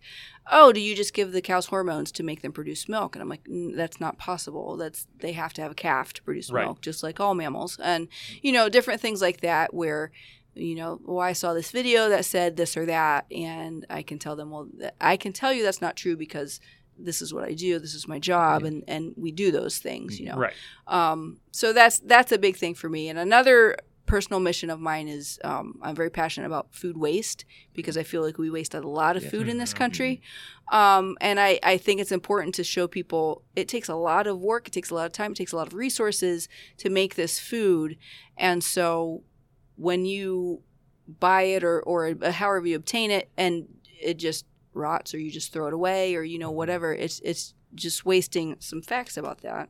"Oh, 0.51 0.71
do 0.71 0.79
you 0.79 0.95
just 0.95 1.13
give 1.13 1.31
the 1.31 1.41
cows 1.41 1.67
hormones 1.67 2.11
to 2.13 2.23
make 2.23 2.41
them 2.43 2.51
produce 2.51 2.87
milk?" 2.87 3.15
And 3.15 3.21
I'm 3.23 3.29
like, 3.29 3.45
"Mm, 3.45 3.75
"That's 3.75 3.99
not 3.99 4.17
possible. 4.19 4.77
That's 4.77 5.07
they 5.19 5.31
have 5.31 5.53
to 5.53 5.61
have 5.61 5.71
a 5.71 5.75
calf 5.75 6.13
to 6.13 6.21
produce 6.23 6.51
Right. 6.51 6.65
milk, 6.65 6.81
just 6.81 7.01
like 7.03 7.19
all 7.19 7.33
mammals." 7.33 7.79
And 7.81 8.07
you 8.43 8.51
know, 8.51 8.69
different 8.69 9.01
things 9.01 9.21
like 9.21 9.41
that 9.41 9.73
where 9.73 10.11
you 10.55 10.75
know, 10.75 10.99
well, 11.03 11.19
I 11.19 11.33
saw 11.33 11.53
this 11.53 11.71
video 11.71 12.09
that 12.09 12.25
said 12.25 12.57
this 12.57 12.75
or 12.75 12.85
that, 12.85 13.25
and 13.31 13.85
I 13.89 14.01
can 14.03 14.19
tell 14.19 14.35
them, 14.35 14.49
well, 14.51 14.67
I 14.99 15.17
can 15.17 15.31
tell 15.33 15.53
you 15.53 15.63
that's 15.63 15.81
not 15.81 15.95
true 15.95 16.17
because 16.17 16.59
this 16.97 17.21
is 17.21 17.33
what 17.33 17.43
I 17.45 17.53
do, 17.53 17.79
this 17.79 17.93
is 17.95 18.07
my 18.07 18.19
job, 18.19 18.63
and 18.63 18.83
and 18.87 19.13
we 19.15 19.31
do 19.31 19.51
those 19.51 19.77
things, 19.79 20.19
you 20.19 20.27
know. 20.27 20.35
Right. 20.37 20.53
Um, 20.87 21.37
so 21.51 21.73
that's 21.73 21.99
that's 21.99 22.31
a 22.31 22.37
big 22.37 22.57
thing 22.57 22.75
for 22.75 22.89
me. 22.89 23.09
And 23.09 23.17
another 23.17 23.77
personal 24.05 24.41
mission 24.41 24.69
of 24.69 24.79
mine 24.79 25.07
is 25.07 25.39
um, 25.45 25.79
I'm 25.81 25.95
very 25.95 26.09
passionate 26.09 26.47
about 26.47 26.73
food 26.73 26.97
waste 26.97 27.45
because 27.73 27.95
I 27.95 28.03
feel 28.03 28.21
like 28.21 28.37
we 28.37 28.49
waste 28.49 28.73
a 28.73 28.81
lot 28.81 29.15
of 29.15 29.23
Yeah. 29.23 29.29
food 29.29 29.47
in 29.47 29.57
this 29.57 29.73
Mhm. 29.73 29.77
country. 29.77 30.21
Um, 30.71 31.15
and 31.21 31.39
I, 31.39 31.59
I 31.63 31.77
think 31.77 32.01
it's 32.01 32.11
important 32.11 32.53
to 32.55 32.63
show 32.63 32.87
people 32.87 33.43
it 33.55 33.67
takes 33.69 33.87
a 33.87 33.95
lot 33.95 34.27
of 34.27 34.39
work, 34.39 34.67
it 34.67 34.71
takes 34.71 34.89
a 34.89 34.95
lot 34.95 35.05
of 35.05 35.13
time, 35.13 35.31
it 35.31 35.35
takes 35.37 35.53
a 35.53 35.55
lot 35.55 35.67
of 35.67 35.73
resources 35.73 36.49
to 36.77 36.89
make 36.89 37.15
this 37.15 37.39
food. 37.39 37.97
And 38.37 38.61
so 38.63 39.23
when 39.81 40.05
you 40.05 40.61
buy 41.19 41.41
it 41.41 41.63
or, 41.63 41.81
or 41.81 42.15
however 42.31 42.67
you 42.67 42.75
obtain 42.75 43.09
it 43.09 43.29
and 43.35 43.67
it 44.01 44.15
just 44.17 44.45
rots 44.73 45.13
or 45.13 45.19
you 45.19 45.31
just 45.31 45.51
throw 45.51 45.67
it 45.67 45.73
away 45.73 46.15
or 46.15 46.21
you 46.23 46.37
know 46.37 46.51
whatever 46.51 46.93
it's 46.93 47.19
it's 47.21 47.53
just 47.73 48.05
wasting 48.05 48.55
some 48.59 48.81
facts 48.81 49.17
about 49.17 49.41
that 49.41 49.69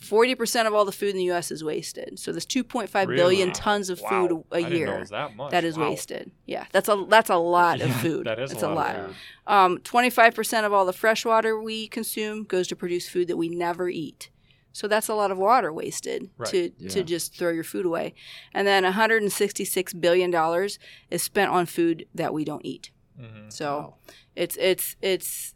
40% 0.00 0.66
of 0.66 0.74
all 0.74 0.84
the 0.84 0.90
food 0.92 1.10
in 1.10 1.16
the 1.16 1.30
US 1.30 1.50
is 1.52 1.62
wasted 1.62 2.18
so 2.18 2.32
there's 2.32 2.44
2.5 2.46 2.90
billion 3.14 3.48
Really? 3.48 3.52
tons 3.52 3.88
of 3.88 4.00
Wow. 4.00 4.08
food 4.08 4.44
a, 4.50 4.56
it 4.66 4.72
year 4.72 5.04
that 5.10 5.30
that 5.50 5.64
is 5.64 5.78
Wow. 5.78 5.90
wasted 5.90 6.32
yeah 6.44 6.66
that's 6.72 6.88
a 6.88 7.06
that's 7.08 7.30
a 7.30 7.36
lot 7.36 7.80
of 7.80 7.92
food 8.04 8.26
That 8.26 8.38
is 8.40 8.50
that's 8.50 8.62
a 8.64 8.68
lot. 8.68 8.74
lot 8.74 8.96
Of 8.96 9.16
um, 9.46 9.78
25% 9.78 10.64
of 10.64 10.72
all 10.72 10.84
the 10.84 10.92
fresh 10.92 11.24
water 11.24 11.60
we 11.60 11.86
consume 11.88 12.42
goes 12.44 12.66
to 12.68 12.76
produce 12.76 13.08
food 13.08 13.28
that 13.28 13.36
we 13.36 13.48
never 13.48 13.88
eat. 13.88 14.30
So 14.72 14.88
that's 14.88 15.08
a 15.08 15.14
lot 15.14 15.30
of 15.30 15.38
water 15.38 15.72
wasted 15.72 16.30
Right. 16.38 16.48
to, 16.50 16.70
to 16.88 17.02
just 17.04 17.36
throw 17.36 17.50
your 17.50 17.64
food 17.64 17.84
away. 17.86 18.14
And 18.54 18.66
then 18.66 18.84
$166 18.84 20.00
billion 20.00 20.68
is 21.10 21.22
spent 21.22 21.50
on 21.50 21.66
food 21.66 22.06
that 22.14 22.32
we 22.34 22.44
don't 22.44 22.64
eat. 22.64 22.90
Mhm. 23.20 23.52
So 23.52 23.96
it's, 24.34 24.56
it's, 24.56 24.96
it's, 25.02 25.54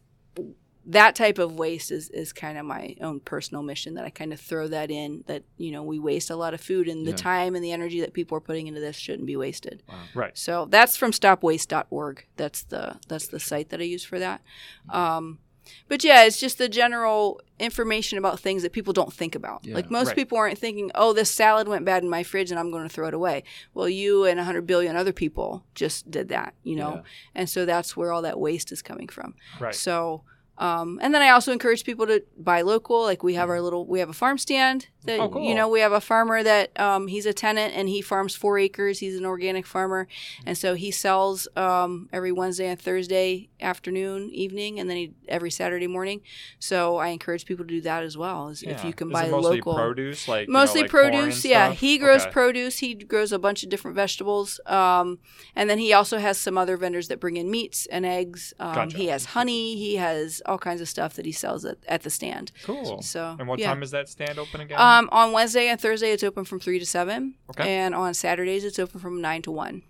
that 0.89 1.17
type 1.17 1.39
of 1.41 1.59
waste 1.59 1.91
is, 1.91 2.11
is 2.11 2.33
kind 2.33 2.57
of 2.57 2.65
my 2.65 2.95
own 3.01 3.19
personal 3.19 3.61
mission 3.65 3.95
that 3.95 4.05
I 4.05 4.11
kind 4.11 4.33
of 4.33 4.39
throw 4.39 4.69
that 4.69 4.89
in 4.89 5.25
that, 5.27 5.43
you 5.57 5.73
know, 5.73 5.83
we 5.83 5.99
waste 5.99 6.31
a 6.31 6.37
lot 6.37 6.55
of 6.55 6.61
food 6.61 6.87
and 6.87 7.05
the 7.05 7.11
Yeah. 7.11 7.17
time 7.17 7.55
and 7.57 7.65
the 7.65 7.73
energy 7.73 8.01
that 8.03 8.13
people 8.13 8.37
are 8.39 8.41
putting 8.41 8.69
into 8.69 8.79
this 8.81 8.95
shouldn't 8.97 9.27
be 9.27 9.35
wasted. 9.37 9.83
Right. 10.15 10.39
So 10.39 10.67
that's 10.71 10.97
from 10.97 11.11
stopwaste.org. 11.11 12.27
That's 12.37 12.63
the 12.63 13.01
that's 13.09 13.27
the 13.27 13.41
site 13.41 13.71
that 13.71 13.81
I 13.81 13.85
use 13.85 14.05
for 14.05 14.21
that. 14.21 14.43
Um, 14.89 15.41
but 15.89 16.05
yeah, 16.05 16.25
it's 16.25 16.39
just 16.41 16.59
the 16.59 16.69
general 16.69 17.41
information 17.59 18.19
about 18.19 18.39
things 18.41 18.63
that 18.63 18.73
people 18.73 18.93
don't 18.93 19.13
think 19.13 19.35
about. 19.35 19.65
Yeah. 19.65 19.75
like 19.75 19.91
most 19.91 20.09
Right. 20.09 20.17
people 20.17 20.39
aren't 20.39 20.59
thinking, 20.59 20.91
"Oh, 20.95 21.13
this 21.13 21.31
salad 21.31 21.69
went 21.69 21.85
bad 21.85 22.03
in 22.03 22.11
my 22.11 22.23
fridge 22.23 22.51
and 22.51 22.61
I'm 22.61 22.71
going 22.71 22.83
to 22.83 22.89
throw 22.93 23.09
it 23.09 23.15
away." 23.15 23.45
Well, 23.75 23.89
you 23.89 24.25
and 24.25 24.39
100 24.39 24.67
billion 24.67 24.97
other 24.97 25.13
people 25.13 25.65
just 25.75 26.11
did 26.11 26.29
that, 26.29 26.55
you 26.63 26.77
know. 26.77 26.97
Yeah. 26.97 27.03
And 27.35 27.49
so 27.51 27.65
that's 27.65 27.97
where 27.97 28.13
all 28.13 28.23
that 28.23 28.39
waste 28.39 28.73
is 28.73 28.83
coming 28.83 29.09
from. 29.09 29.35
Right. 29.61 29.75
So 29.75 30.23
um, 30.59 30.99
and 31.03 31.15
then 31.15 31.21
I 31.21 31.29
also 31.31 31.53
encourage 31.53 31.85
people 31.85 32.07
to 32.07 32.23
buy 32.39 32.63
local. 32.63 33.03
Like 33.03 33.23
we 33.23 33.35
have 33.35 33.51
our 33.51 33.61
little, 33.61 33.87
we 33.87 33.99
have 33.99 34.09
a 34.09 34.15
farm 34.15 34.39
stand 34.39 34.89
Oh, 35.09 35.29
cool. 35.29 35.43
you 35.43 35.55
know 35.55 35.69
we 35.69 35.81
have 35.81 35.93
a 35.93 36.01
farmer 36.01 36.43
that 36.43 36.79
um, 36.79 37.07
he's 37.09 37.27
a 37.27 37.33
tenant 37.33 37.75
and 37.75 37.89
he 37.89 38.03
farms 38.03 38.35
four 38.35 38.59
acres. 38.59 38.99
He's 38.99 39.17
an 39.17 39.25
organic 39.27 39.67
farmer, 39.67 40.09
and 40.45 40.57
so 40.59 40.75
he 40.75 40.91
sells 40.91 41.49
um, 41.57 42.09
every 42.13 42.33
Wednesday 42.33 42.69
and 42.69 42.81
Thursday 42.81 43.49
afternoon, 43.61 44.31
evening, 44.31 44.79
and 44.81 44.89
then 44.91 44.97
he, 44.97 45.13
every 45.29 45.51
Saturday 45.51 45.87
morning. 45.87 46.21
So 46.59 46.97
I 46.97 47.09
encourage 47.09 47.47
people 47.47 47.65
to 47.65 47.69
do 47.75 47.81
that 47.83 48.03
as 48.03 48.17
well. 48.17 48.49
Is 48.49 48.63
if 48.63 48.85
you 48.85 48.93
can 48.93 49.09
Is 49.09 49.13
buy 49.15 49.25
it 49.27 49.31
mostly 49.31 49.59
local, 49.59 49.75
produce, 49.75 50.29
like 50.29 50.47
you 50.49 50.53
know, 50.53 50.61
mostly 50.61 50.83
like 50.83 50.91
produce 50.91 51.45
yeah 51.45 51.67
stuff? 51.69 51.79
he 51.79 51.99
grows 51.99 52.23
Okay. 52.23 52.31
produce 52.33 52.79
he 52.79 52.95
grows 52.95 53.33
a 53.33 53.39
bunch 53.39 53.63
of 53.63 53.69
different 53.69 53.95
vegetables 53.95 54.59
um, 54.67 55.19
and 55.55 55.69
then 55.71 55.79
he 55.79 55.93
also 55.93 56.19
has 56.19 56.39
some 56.39 56.57
other 56.59 56.77
vendors 56.77 57.09
that 57.09 57.21
bring 57.21 57.37
in 57.37 57.51
meats 57.51 57.87
and 57.87 58.07
eggs 58.07 58.53
um, 58.59 58.75
Gotcha. 58.75 58.97
he 58.97 59.07
has 59.09 59.27
honey 59.27 59.77
he 59.77 59.97
has 59.97 60.41
all 60.47 60.59
kinds 60.59 60.81
of 60.81 60.89
stuff 60.89 61.15
that 61.15 61.27
he 61.27 61.33
sells 61.33 61.65
at, 61.65 61.79
at 61.89 62.03
the 62.03 62.11
stand 62.11 62.53
Cool. 62.65 63.03
so 63.03 63.37
And 63.39 63.49
what 63.49 63.59
yeah. 63.59 63.69
time 63.69 63.83
is 63.83 63.91
that 63.91 64.09
stand 64.09 64.39
open 64.39 64.61
again? 64.61 64.79
Um, 64.99 65.09
on 65.13 65.33
wednesday 65.33 65.69
and 65.69 65.81
thursday 65.81 66.11
it's 66.11 66.23
open 66.23 66.45
from 66.45 66.59
3 66.61 66.79
to 66.79 66.87
7 66.87 67.35
Okay. 67.51 67.77
and 67.77 67.95
on 67.95 68.15
saturdays 68.15 68.65
it's 68.65 68.79
open 68.79 69.01
from 69.01 69.21
9 69.21 69.43
to 69.43 69.51
1 69.51 69.83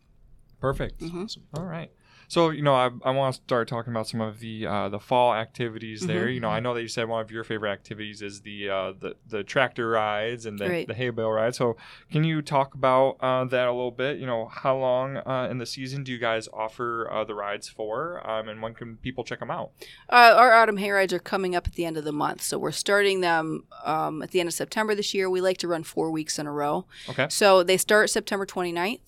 Perfect. 0.59 1.01
Mhm. 1.01 1.37
All 1.55 1.65
right. 1.65 1.91
So 2.29 2.51
you 2.51 2.63
know, 2.63 2.75
I, 2.75 2.91
I 3.05 3.11
want 3.11 3.35
to 3.37 3.43
start 3.43 3.69
talking 3.69 3.93
about 3.93 4.09
some 4.09 4.21
of 4.21 4.41
the 4.41 4.67
uh, 4.67 4.89
the 4.89 5.01
fall 5.01 5.35
activities 5.35 6.01
Mm-hmm. 6.03 6.09
there. 6.09 6.29
You 6.29 6.41
know, 6.41 6.49
I 6.49 6.61
know 6.61 6.75
that 6.75 6.83
you 6.83 6.89
said 6.89 7.09
one 7.09 7.23
of 7.23 7.31
your 7.31 7.45
favorite 7.45 7.71
activities 7.73 8.23
is 8.23 8.41
the 8.43 8.69
uh, 8.69 8.93
the 8.99 9.17
the 9.29 9.45
tractor 9.45 9.89
rides 9.91 10.47
and 10.47 10.59
the, 10.59 10.69
Right. 10.69 10.87
the 10.87 10.95
hay 10.95 11.11
bale 11.11 11.31
ride. 11.31 11.55
So 11.55 11.77
can 12.11 12.25
you 12.25 12.43
talk 12.43 12.75
about 12.75 13.17
uh, 13.21 13.45
that 13.45 13.67
a 13.69 13.73
little 13.73 13.91
bit? 13.91 14.19
You 14.19 14.27
know, 14.27 14.47
how 14.47 14.77
long 14.77 15.17
uh, 15.19 15.49
in 15.51 15.59
the 15.59 15.67
season 15.67 16.05
do 16.05 16.13
you 16.13 16.19
guys 16.19 16.49
offer 16.53 17.09
uh, 17.11 17.25
the 17.25 17.35
rides 17.35 17.69
for, 17.69 18.29
um, 18.29 18.49
and 18.49 18.61
when 18.63 18.75
can 18.75 18.97
people 18.97 19.25
check 19.25 19.39
them 19.41 19.51
out? 19.51 19.71
Uh, 20.11 20.35
our 20.37 20.53
autumn 20.53 20.77
hay 20.79 20.91
rides 20.91 21.13
are 21.13 21.19
coming 21.19 21.55
up 21.55 21.67
at 21.67 21.75
the 21.75 21.85
end 21.85 21.97
of 21.97 22.05
the 22.05 22.13
month, 22.13 22.43
so 22.43 22.59
we're 22.59 22.73
starting 22.73 23.21
them 23.21 23.65
um, 23.85 24.23
at 24.23 24.31
the 24.33 24.41
end 24.41 24.49
of 24.49 24.55
September 24.55 24.95
this 24.95 25.15
year. 25.15 25.31
We 25.31 25.41
like 25.41 25.59
to 25.59 25.69
run 25.69 25.83
four 25.85 26.11
weeks 26.11 26.39
in 26.39 26.47
a 26.47 26.53
row. 26.53 26.87
Okay. 27.09 27.27
So 27.31 27.63
they 27.63 27.77
start 27.77 28.11
September 28.11 28.45
29th 28.47 29.01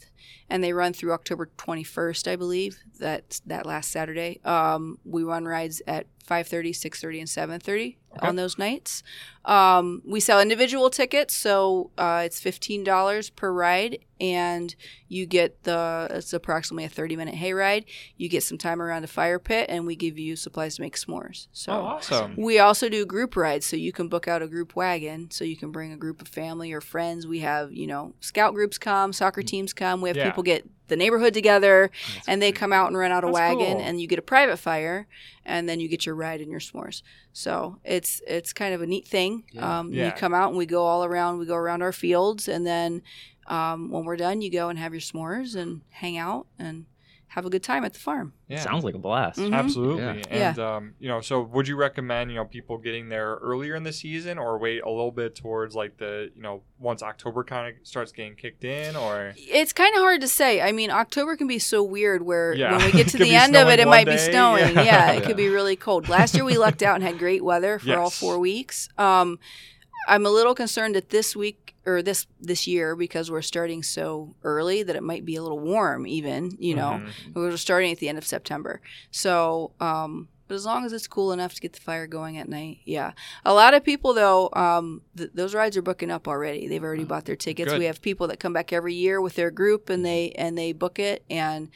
and 0.50 0.64
they 0.64 0.72
run 0.72 0.92
through 0.92 1.12
October 1.12 1.50
21st, 1.58 2.26
I 2.30 2.36
believe. 2.36 2.78
That 3.08 3.40
that 3.46 3.66
last 3.66 3.90
Saturday. 3.90 4.40
Um, 4.44 4.98
we 5.04 5.22
run 5.24 5.44
rides 5.46 5.80
at 5.86 6.06
5:30, 6.28 6.72
6:30, 6.74 7.18
and 7.20 7.28
7:30 7.28 7.96
Okay. 8.16 8.26
on 8.26 8.36
those 8.36 8.56
nights. 8.58 9.02
Um, 9.44 10.02
we 10.04 10.18
sell 10.18 10.40
individual 10.40 10.88
tickets, 10.90 11.34
so 11.34 11.90
uh, 11.98 12.22
it's 12.24 12.40
fifteen 12.40 12.82
dollars 12.82 13.28
per 13.30 13.52
ride, 13.52 13.98
and 14.20 14.74
you 15.08 15.26
get 15.26 15.62
the 15.64 16.08
it's 16.10 16.32
approximately 16.32 16.84
a 16.84 16.88
30 16.88 17.16
minute 17.16 17.34
hay 17.34 17.52
ride. 17.52 17.84
You 18.16 18.28
get 18.30 18.42
some 18.42 18.56
time 18.58 18.80
around 18.82 19.04
a 19.04 19.08
fire 19.08 19.38
pit, 19.38 19.66
and 19.68 19.86
we 19.86 19.94
give 19.94 20.18
you 20.18 20.36
supplies 20.36 20.76
to 20.76 20.82
make 20.82 20.96
s'mores. 20.96 21.48
So. 21.52 21.72
oh, 21.72 21.84
awesome. 21.96 22.34
We 22.36 22.58
also 22.58 22.88
do 22.88 23.04
group 23.06 23.36
rides, 23.36 23.66
so 23.66 23.76
you 23.76 23.92
can 23.92 24.08
book 24.08 24.26
out 24.26 24.40
a 24.42 24.48
group 24.48 24.74
wagon, 24.74 25.30
so 25.30 25.44
you 25.44 25.56
can 25.56 25.70
bring 25.70 25.92
a 25.92 25.96
group 25.96 26.20
of 26.22 26.28
family 26.28 26.72
or 26.72 26.80
friends. 26.80 27.26
We 27.26 27.40
have, 27.40 27.72
you 27.72 27.86
know, 27.86 28.14
scout 28.20 28.54
groups 28.54 28.78
come, 28.78 29.12
soccer 29.12 29.42
teams 29.42 29.72
come. 29.74 30.00
We 30.00 30.08
have 30.08 30.16
Mm. 30.16 30.20
Yeah. 30.20 30.30
people 30.30 30.42
get 30.42 30.68
the 30.88 30.96
neighborhood 30.96 31.34
together, 31.34 31.90
and 32.26 32.40
they 32.40 32.50
come 32.50 32.72
out 32.72 32.88
and 32.88 32.96
rent 32.96 33.12
out 33.12 33.22
a 33.22 33.26
That's 33.26 33.34
wagon, 33.34 33.76
cool. 33.76 33.86
and 33.86 34.00
you 34.00 34.06
get 34.06 34.18
a 34.18 34.22
private 34.22 34.56
fire, 34.56 35.06
and 35.48 35.68
then 35.68 35.80
you 35.80 35.88
get 35.88 36.06
your 36.06 36.14
ride 36.14 36.40
and 36.40 36.50
your 36.50 36.60
s'mores. 36.60 37.02
So 37.32 37.78
it's 37.84 38.20
it's 38.26 38.52
kind 38.52 38.74
of 38.74 38.82
a 38.82 38.86
neat 38.86 39.08
thing. 39.08 39.44
Yeah. 39.52 39.78
Um, 39.80 39.92
Yeah. 39.92 40.06
You 40.06 40.12
come 40.12 40.34
out 40.34 40.50
and 40.50 40.58
we 40.58 40.66
go 40.66 40.84
all 40.84 41.04
around. 41.04 41.38
We 41.38 41.46
go 41.46 41.56
around 41.56 41.82
our 41.82 41.92
fields, 41.92 42.46
and 42.46 42.64
then 42.66 43.02
um, 43.48 43.90
when 43.90 44.04
we're 44.04 44.16
done, 44.16 44.42
you 44.42 44.50
go 44.50 44.68
and 44.68 44.78
have 44.78 44.92
your 44.92 45.00
s'mores 45.00 45.56
and 45.56 45.80
hang 45.90 46.18
out 46.18 46.46
and 46.58 46.84
have 47.32 47.44
a 47.44 47.50
good 47.50 47.62
time 47.62 47.84
at 47.84 47.92
the 47.92 47.98
farm. 48.00 48.32
Yeah. 48.48 48.60
Sounds 48.60 48.84
like 48.84 48.94
a 48.94 48.98
blast. 48.98 49.38
Mhm. 49.38 49.52
Absolutely. 49.54 50.24
Yeah. 50.30 50.50
And 50.50 50.58
um, 50.58 50.94
you 50.98 51.08
know, 51.08 51.20
so 51.20 51.42
would 51.42 51.68
you 51.68 51.76
recommend, 51.76 52.30
you 52.30 52.36
know, 52.36 52.46
people 52.46 52.78
getting 52.78 53.10
there 53.10 53.34
earlier 53.42 53.74
in 53.74 53.82
the 53.82 53.92
season 53.92 54.38
or 54.38 54.58
wait 54.58 54.82
a 54.82 54.88
little 54.88 55.10
bit 55.12 55.36
towards 55.36 55.74
like 55.74 55.98
the, 55.98 56.30
you 56.34 56.40
know, 56.42 56.62
once 56.78 57.02
October 57.02 57.44
kind 57.44 57.68
of 57.76 57.86
starts 57.86 58.12
getting 58.12 58.34
kicked 58.34 58.64
in 58.64 58.96
or 58.96 59.34
It's 59.36 59.74
kind 59.74 59.94
of 59.94 60.00
hard 60.00 60.22
to 60.22 60.28
say. 60.28 60.62
I 60.62 60.72
mean, 60.72 60.90
October 60.90 61.36
can 61.36 61.46
be 61.46 61.58
so 61.58 61.82
weird 61.82 62.22
where 62.22 62.54
Yeah. 62.54 62.76
when 62.78 62.86
we 62.86 62.92
get 62.92 63.08
to 63.08 63.18
the 63.18 63.34
end 63.34 63.54
of 63.56 63.68
it, 63.68 63.78
it 63.78 63.86
one 63.86 63.96
might 63.98 64.06
be 64.06 64.16
snowing. 64.30 64.74
Yeah. 64.74 64.82
Yeah, 64.82 65.12
it 65.12 65.20
Yeah. 65.20 65.26
could 65.26 65.36
be 65.36 65.48
really 65.48 65.76
cold. 65.76 66.08
Last 66.08 66.34
year 66.34 66.44
we 66.44 66.56
lucked 66.56 66.82
out 66.82 66.94
and 66.94 67.04
had 67.04 67.18
great 67.18 67.44
weather 67.44 67.78
for 67.78 67.94
all 67.98 68.10
four 68.10 68.38
weeks. 68.38 68.88
Um, 68.96 69.38
I'm 70.08 70.26
a 70.26 70.30
little 70.30 70.54
concerned 70.54 70.94
that 70.94 71.10
this 71.10 71.36
week 71.36 71.76
or 71.86 72.02
this 72.02 72.26
this 72.40 72.66
year 72.66 72.96
because 72.96 73.30
we're 73.30 73.42
starting 73.42 73.82
so 73.82 74.34
early 74.42 74.82
that 74.82 74.96
it 74.96 75.02
might 75.02 75.24
be 75.24 75.36
a 75.36 75.42
little 75.42 75.58
warm 75.60 76.06
even. 76.06 76.56
You 76.58 76.74
know, 76.76 77.00
Mhm. 77.02 77.34
we're 77.34 77.56
starting 77.56 77.92
at 77.92 77.98
the 77.98 78.08
end 78.08 78.18
of 78.18 78.26
September. 78.26 78.80
So, 79.10 79.72
um, 79.80 80.28
but 80.48 80.54
as 80.54 80.64
long 80.64 80.84
as 80.86 80.92
it's 80.94 81.06
cool 81.06 81.32
enough 81.32 81.54
to 81.54 81.60
get 81.60 81.74
the 81.74 81.80
fire 81.80 82.06
going 82.06 82.38
at 82.38 82.48
night, 82.48 82.78
yeah. 82.84 83.12
A 83.44 83.52
lot 83.52 83.74
of 83.74 83.84
people 83.84 84.14
though, 84.14 84.48
um, 84.54 85.02
th- 85.16 85.30
those 85.34 85.54
rides 85.54 85.76
are 85.76 85.82
booking 85.82 86.10
up 86.10 86.26
already. 86.26 86.66
They've 86.68 86.82
already 86.82 87.04
bought 87.04 87.26
their 87.26 87.36
tickets. 87.36 87.70
Good. 87.70 87.78
We 87.78 87.84
have 87.84 88.00
people 88.00 88.26
that 88.28 88.40
come 88.40 88.54
back 88.54 88.72
every 88.72 88.94
year 88.94 89.20
with 89.20 89.34
their 89.34 89.50
group 89.50 89.90
and 89.90 90.04
they 90.04 90.30
and 90.32 90.56
they 90.56 90.72
book 90.72 90.98
it. 90.98 91.22
And 91.30 91.68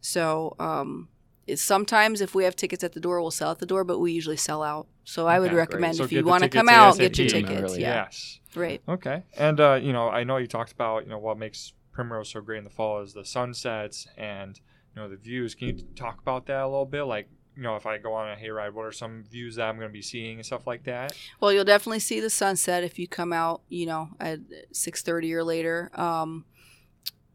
so, 0.00 0.54
um, 0.58 1.08
sometimes 1.54 2.20
if 2.20 2.34
we 2.34 2.44
have 2.44 2.56
tickets 2.56 2.84
at 2.84 2.92
the 2.92 3.00
door, 3.00 3.20
we'll 3.20 3.30
sell 3.30 3.50
at 3.50 3.58
the 3.58 3.66
door, 3.66 3.84
but 3.84 3.98
we 3.98 4.12
usually 4.12 4.36
sell 4.36 4.62
out. 4.62 4.86
So 5.04 5.26
I 5.26 5.38
would 5.40 5.48
Okay, 5.48 5.56
recommend 5.56 5.96
So 5.96 6.04
if 6.04 6.12
you 6.12 6.24
want 6.24 6.42
to 6.44 6.48
come 6.48 6.68
out, 6.68 6.98
get 6.98 7.18
your 7.18 7.28
tickets. 7.28 7.50
early. 7.62 7.80
Yeah, 7.80 8.04
Yes. 8.04 8.40
right. 8.54 8.80
Okay. 8.88 9.22
And 9.36 9.60
uh, 9.60 9.74
you 9.82 9.92
know, 9.92 10.08
I 10.08 10.24
know 10.24 10.36
you 10.36 10.46
talked 10.46 10.72
about, 10.72 11.04
you 11.04 11.10
know, 11.10 11.18
what 11.18 11.38
makes 11.38 11.72
Primrose 11.92 12.30
so 12.30 12.40
great 12.40 12.58
in 12.58 12.64
the 12.64 12.70
fall 12.70 13.02
is 13.02 13.12
the 13.12 13.24
sunsets 13.24 14.06
and 14.16 14.60
you 14.94 15.02
know 15.02 15.08
the 15.08 15.16
views. 15.16 15.54
Can 15.54 15.68
you 15.68 15.74
talk 15.96 16.20
about 16.20 16.46
that 16.46 16.62
a 16.62 16.66
little 16.68 16.86
bit? 16.86 17.02
Like, 17.02 17.28
you 17.56 17.62
know, 17.62 17.74
if 17.76 17.84
I 17.86 17.98
go 17.98 18.12
on 18.14 18.30
a 18.30 18.36
hayride, 18.36 18.72
what 18.72 18.86
are 18.86 18.92
some 18.92 19.24
views 19.24 19.56
that 19.56 19.68
I'm 19.68 19.76
going 19.76 19.88
to 19.88 19.92
be 19.92 20.02
seeing 20.02 20.36
and 20.36 20.46
stuff 20.46 20.66
like 20.66 20.84
that? 20.84 21.16
Well, 21.40 21.52
you'll 21.52 21.64
definitely 21.64 21.98
see 21.98 22.20
the 22.20 22.30
sunset 22.30 22.84
if 22.84 22.98
you 22.98 23.08
come 23.08 23.32
out, 23.32 23.62
you 23.68 23.86
know, 23.86 24.10
at 24.20 24.38
six 24.72 25.02
thirty 25.02 25.34
or 25.34 25.42
later. 25.42 25.90
Um, 25.94 26.44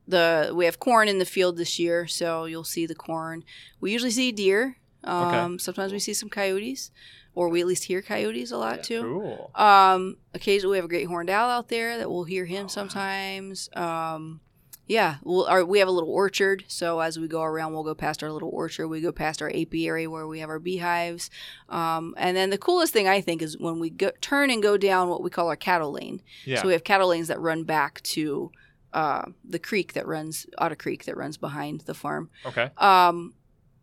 the 0.08 0.52
we 0.56 0.66
have 0.66 0.80
corn 0.80 1.08
in 1.08 1.20
the 1.20 1.26
field 1.26 1.58
this 1.58 1.80
year, 1.80 2.08
so 2.08 2.46
you'll 2.46 2.64
see 2.64 2.86
the 2.86 2.96
corn. 2.96 3.44
We 3.80 3.92
usually 3.92 4.12
see 4.12 4.32
deer. 4.32 4.78
Um, 5.04 5.60
Sometimes 5.60 5.92
we 5.94 6.00
see 6.00 6.14
some 6.16 6.30
coyotes, 6.30 6.90
or 7.36 7.50
we 7.50 7.62
at 7.62 7.68
least 7.68 7.84
hear 7.84 8.02
coyotes 8.02 8.52
a 8.52 8.58
lot 8.58 8.78
Yeah. 8.78 8.82
too. 8.84 9.02
Cool. 9.02 9.52
Um, 9.54 10.18
occasionally 10.34 10.72
we 10.74 10.78
have 10.78 10.86
a 10.86 10.90
great 10.90 11.08
horned 11.08 11.30
owl 11.30 11.50
out 11.50 11.70
there 11.70 11.98
that 12.00 12.10
we'll 12.10 12.24
hear 12.24 12.46
him 12.46 12.70
sometimes. 12.70 13.70
Um, 13.76 14.42
Yeah, 14.88 15.16
we'll, 15.24 15.46
our, 15.46 15.66
we 15.66 15.80
have 15.80 15.88
a 15.88 15.92
little 15.92 16.12
orchard. 16.12 16.64
So 16.68 17.00
as 17.00 17.18
we 17.18 17.28
go 17.28 17.42
around, 17.42 17.74
we'll 17.74 17.84
go 17.84 17.96
past 17.96 18.22
our 18.22 18.32
little 18.32 18.50
orchard. 18.50 18.88
We 18.88 19.02
go 19.02 19.12
past 19.12 19.42
our 19.42 19.50
apiary 19.50 20.06
where 20.06 20.28
we 20.28 20.40
have 20.42 20.50
our 20.50 20.60
beehives. 20.60 21.32
Um, 21.70 22.14
and 22.18 22.38
then 22.38 22.52
the 22.52 22.58
coolest 22.60 22.94
thing 22.94 23.08
I 23.08 23.20
think 23.20 23.42
is 23.42 23.58
when 23.58 23.80
we 23.80 23.90
go, 23.90 24.12
turn 24.22 24.52
and 24.52 24.62
go 24.62 24.78
down 24.78 25.10
what 25.10 25.24
we 25.24 25.32
call 25.32 25.48
our 25.48 25.56
cattle 25.56 25.92
lane. 25.92 26.22
Yeah. 26.46 26.62
So 26.62 26.68
we 26.68 26.74
have 26.74 26.84
cattle 26.84 27.08
lanes 27.10 27.30
that 27.30 27.40
run 27.40 27.64
back 27.64 28.02
to 28.04 28.52
uh, 28.96 29.26
the 29.44 29.60
creek 29.60 29.94
that 29.94 30.08
runs, 30.08 30.48
Otter 30.58 30.76
Creek 30.76 31.04
that 31.04 31.18
runs 31.18 31.36
behind 31.38 31.82
the 31.82 31.94
farm. 31.94 32.30
okay. 32.46 32.72
Um, 32.78 33.34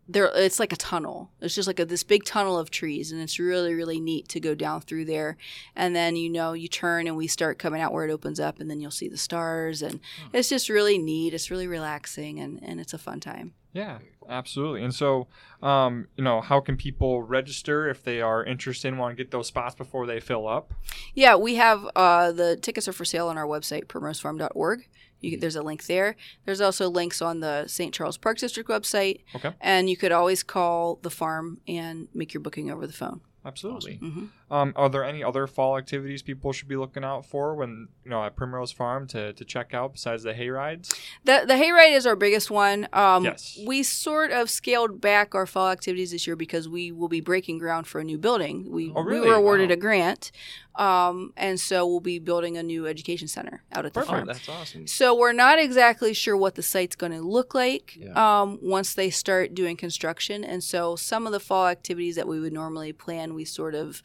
there, 0.07 0.29
it's 0.35 0.59
like 0.59 0.73
a 0.73 0.77
tunnel. 0.77 1.31
It's 1.39 1.55
just 1.55 1.67
like 1.67 1.79
a, 1.79 1.85
this 1.85 2.03
big 2.03 2.25
tunnel 2.25 2.59
of 2.59 2.69
trees, 2.69 3.11
and 3.11 3.21
it's 3.21 3.39
really, 3.39 3.73
really 3.73 4.01
neat 4.01 4.27
to 4.29 4.39
go 4.39 4.53
down 4.53 4.81
through 4.81 5.05
there. 5.05 5.37
And 5.77 5.95
then 5.95 6.17
you 6.17 6.29
know 6.29 6.51
you 6.51 6.67
turn, 6.67 7.07
and 7.07 7.15
we 7.15 7.27
start 7.27 7.57
coming 7.57 7.79
out 7.79 7.93
where 7.93 8.05
it 8.05 8.11
opens 8.11 8.39
up, 8.39 8.59
and 8.59 8.69
then 8.69 8.81
you'll 8.81 8.91
see 8.91 9.07
the 9.07 9.17
stars, 9.17 9.81
and 9.81 10.01
it's 10.33 10.49
just 10.49 10.67
really 10.67 10.97
neat. 10.97 11.33
It's 11.33 11.49
really 11.49 11.67
relaxing, 11.67 12.39
and 12.39 12.59
and 12.61 12.81
it's 12.81 12.93
a 12.93 12.97
fun 12.97 13.21
time. 13.21 13.53
Yeah, 13.73 13.99
absolutely. 14.29 14.83
And 14.83 14.93
so, 14.93 15.27
um, 15.61 16.07
you 16.15 16.23
know, 16.23 16.41
how 16.41 16.59
can 16.59 16.77
people 16.77 17.23
register 17.23 17.89
if 17.89 18.03
they 18.03 18.21
are 18.21 18.43
interested 18.43 18.89
and 18.89 18.99
want 18.99 19.17
to 19.17 19.23
get 19.23 19.31
those 19.31 19.47
spots 19.47 19.73
before 19.73 20.05
they 20.05 20.19
fill 20.19 20.47
up? 20.47 20.73
Yeah, 21.15 21.35
we 21.35 21.55
have 21.55 21.87
uh, 21.95 22.31
the 22.31 22.55
tickets 22.55 22.87
are 22.87 22.93
for 22.93 23.05
sale 23.05 23.29
on 23.29 23.37
our 23.37 23.47
website, 23.47 23.85
primrosefarm.org. 23.85 24.87
You 25.23 25.37
there's 25.37 25.55
a 25.55 25.63
link 25.63 25.85
there. 25.85 26.15
There's 26.45 26.61
also 26.61 26.89
links 26.89 27.21
on 27.21 27.39
the 27.39 27.65
St. 27.67 27.93
Charles 27.93 28.17
Park 28.17 28.37
District 28.37 28.69
website. 28.69 29.21
Okay. 29.35 29.53
And 29.61 29.89
you 29.89 29.97
could 29.97 30.11
always 30.11 30.43
call 30.43 30.99
the 31.01 31.09
farm 31.09 31.59
and 31.67 32.07
make 32.13 32.33
your 32.33 32.41
booking 32.41 32.69
over 32.69 32.85
the 32.85 32.93
phone. 32.93 33.21
Absolutely. 33.45 33.95
hmm 33.95 34.25
Um, 34.53 34.71
are 34.75 34.87
there 34.89 35.03
any 35.03 35.23
other 35.23 35.47
fall 35.47 35.77
activities 35.77 36.21
people 36.21 36.51
should 36.53 36.67
be 36.67 36.75
looking 36.75 37.03
out 37.03 37.25
for 37.25 37.55
when 37.55 37.87
you 38.03 38.11
know 38.11 38.23
at 38.23 38.35
Primrose 38.35 38.71
Farm 38.71 39.07
to, 39.07 39.33
to 39.33 39.43
check 39.45 39.73
out 39.73 39.93
besides 39.93 40.21
the 40.23 40.33
hay 40.33 40.49
rides? 40.49 40.93
The 41.23 41.43
the 41.47 41.57
hay 41.57 41.71
ride 41.71 41.93
is 41.93 42.05
our 42.05 42.15
biggest 42.15 42.51
one. 42.51 42.87
Um, 42.93 43.23
Yes. 43.25 43.57
We 43.65 43.81
sort 43.83 44.31
of 44.31 44.49
scaled 44.49 45.01
back 45.01 45.33
our 45.33 45.45
fall 45.47 45.69
activities 45.69 46.11
this 46.11 46.27
year 46.27 46.35
because 46.35 46.69
we 46.69 46.91
will 46.91 47.07
be 47.07 47.21
breaking 47.21 47.57
ground 47.57 47.87
for 47.87 47.99
a 47.99 48.03
new 48.03 48.17
building. 48.17 48.69
We 48.71 48.91
Oh, 48.95 49.03
we 49.03 49.19
were 49.19 49.33
awarded 49.35 49.69
Wow. 49.69 49.73
a 49.73 49.77
grant, 49.77 50.31
um, 50.75 51.33
and 51.37 51.59
so 51.59 51.87
we'll 51.87 51.99
be 51.99 52.19
building 52.19 52.57
a 52.57 52.63
new 52.63 52.85
education 52.87 53.27
center 53.27 53.63
out 53.71 53.85
at 53.85 53.93
the 53.93 54.01
Perfect. 54.01 54.11
Oh, 54.13 54.15
farm. 54.17 54.27
that's 54.27 54.49
awesome. 54.49 54.85
So 54.87 55.15
we're 55.15 55.33
not 55.33 55.57
exactly 55.59 56.13
sure 56.13 56.37
what 56.37 56.55
the 56.55 56.61
site's 56.63 56.95
going 56.95 57.11
to 57.13 57.21
look 57.21 57.55
like 57.55 57.95
Yeah. 57.95 58.13
um, 58.41 58.59
once 58.61 58.93
they 58.93 59.09
start 59.09 59.55
doing 59.55 59.77
construction, 59.77 60.43
and 60.43 60.63
so 60.63 60.95
some 60.95 61.25
of 61.25 61.31
the 61.33 61.39
fall 61.39 61.67
activities 61.67 62.15
that 62.17 62.27
we 62.27 62.39
would 62.39 62.53
normally 62.53 62.93
plan, 62.93 63.33
we 63.33 63.45
sort 63.45 63.73
of 63.73 64.03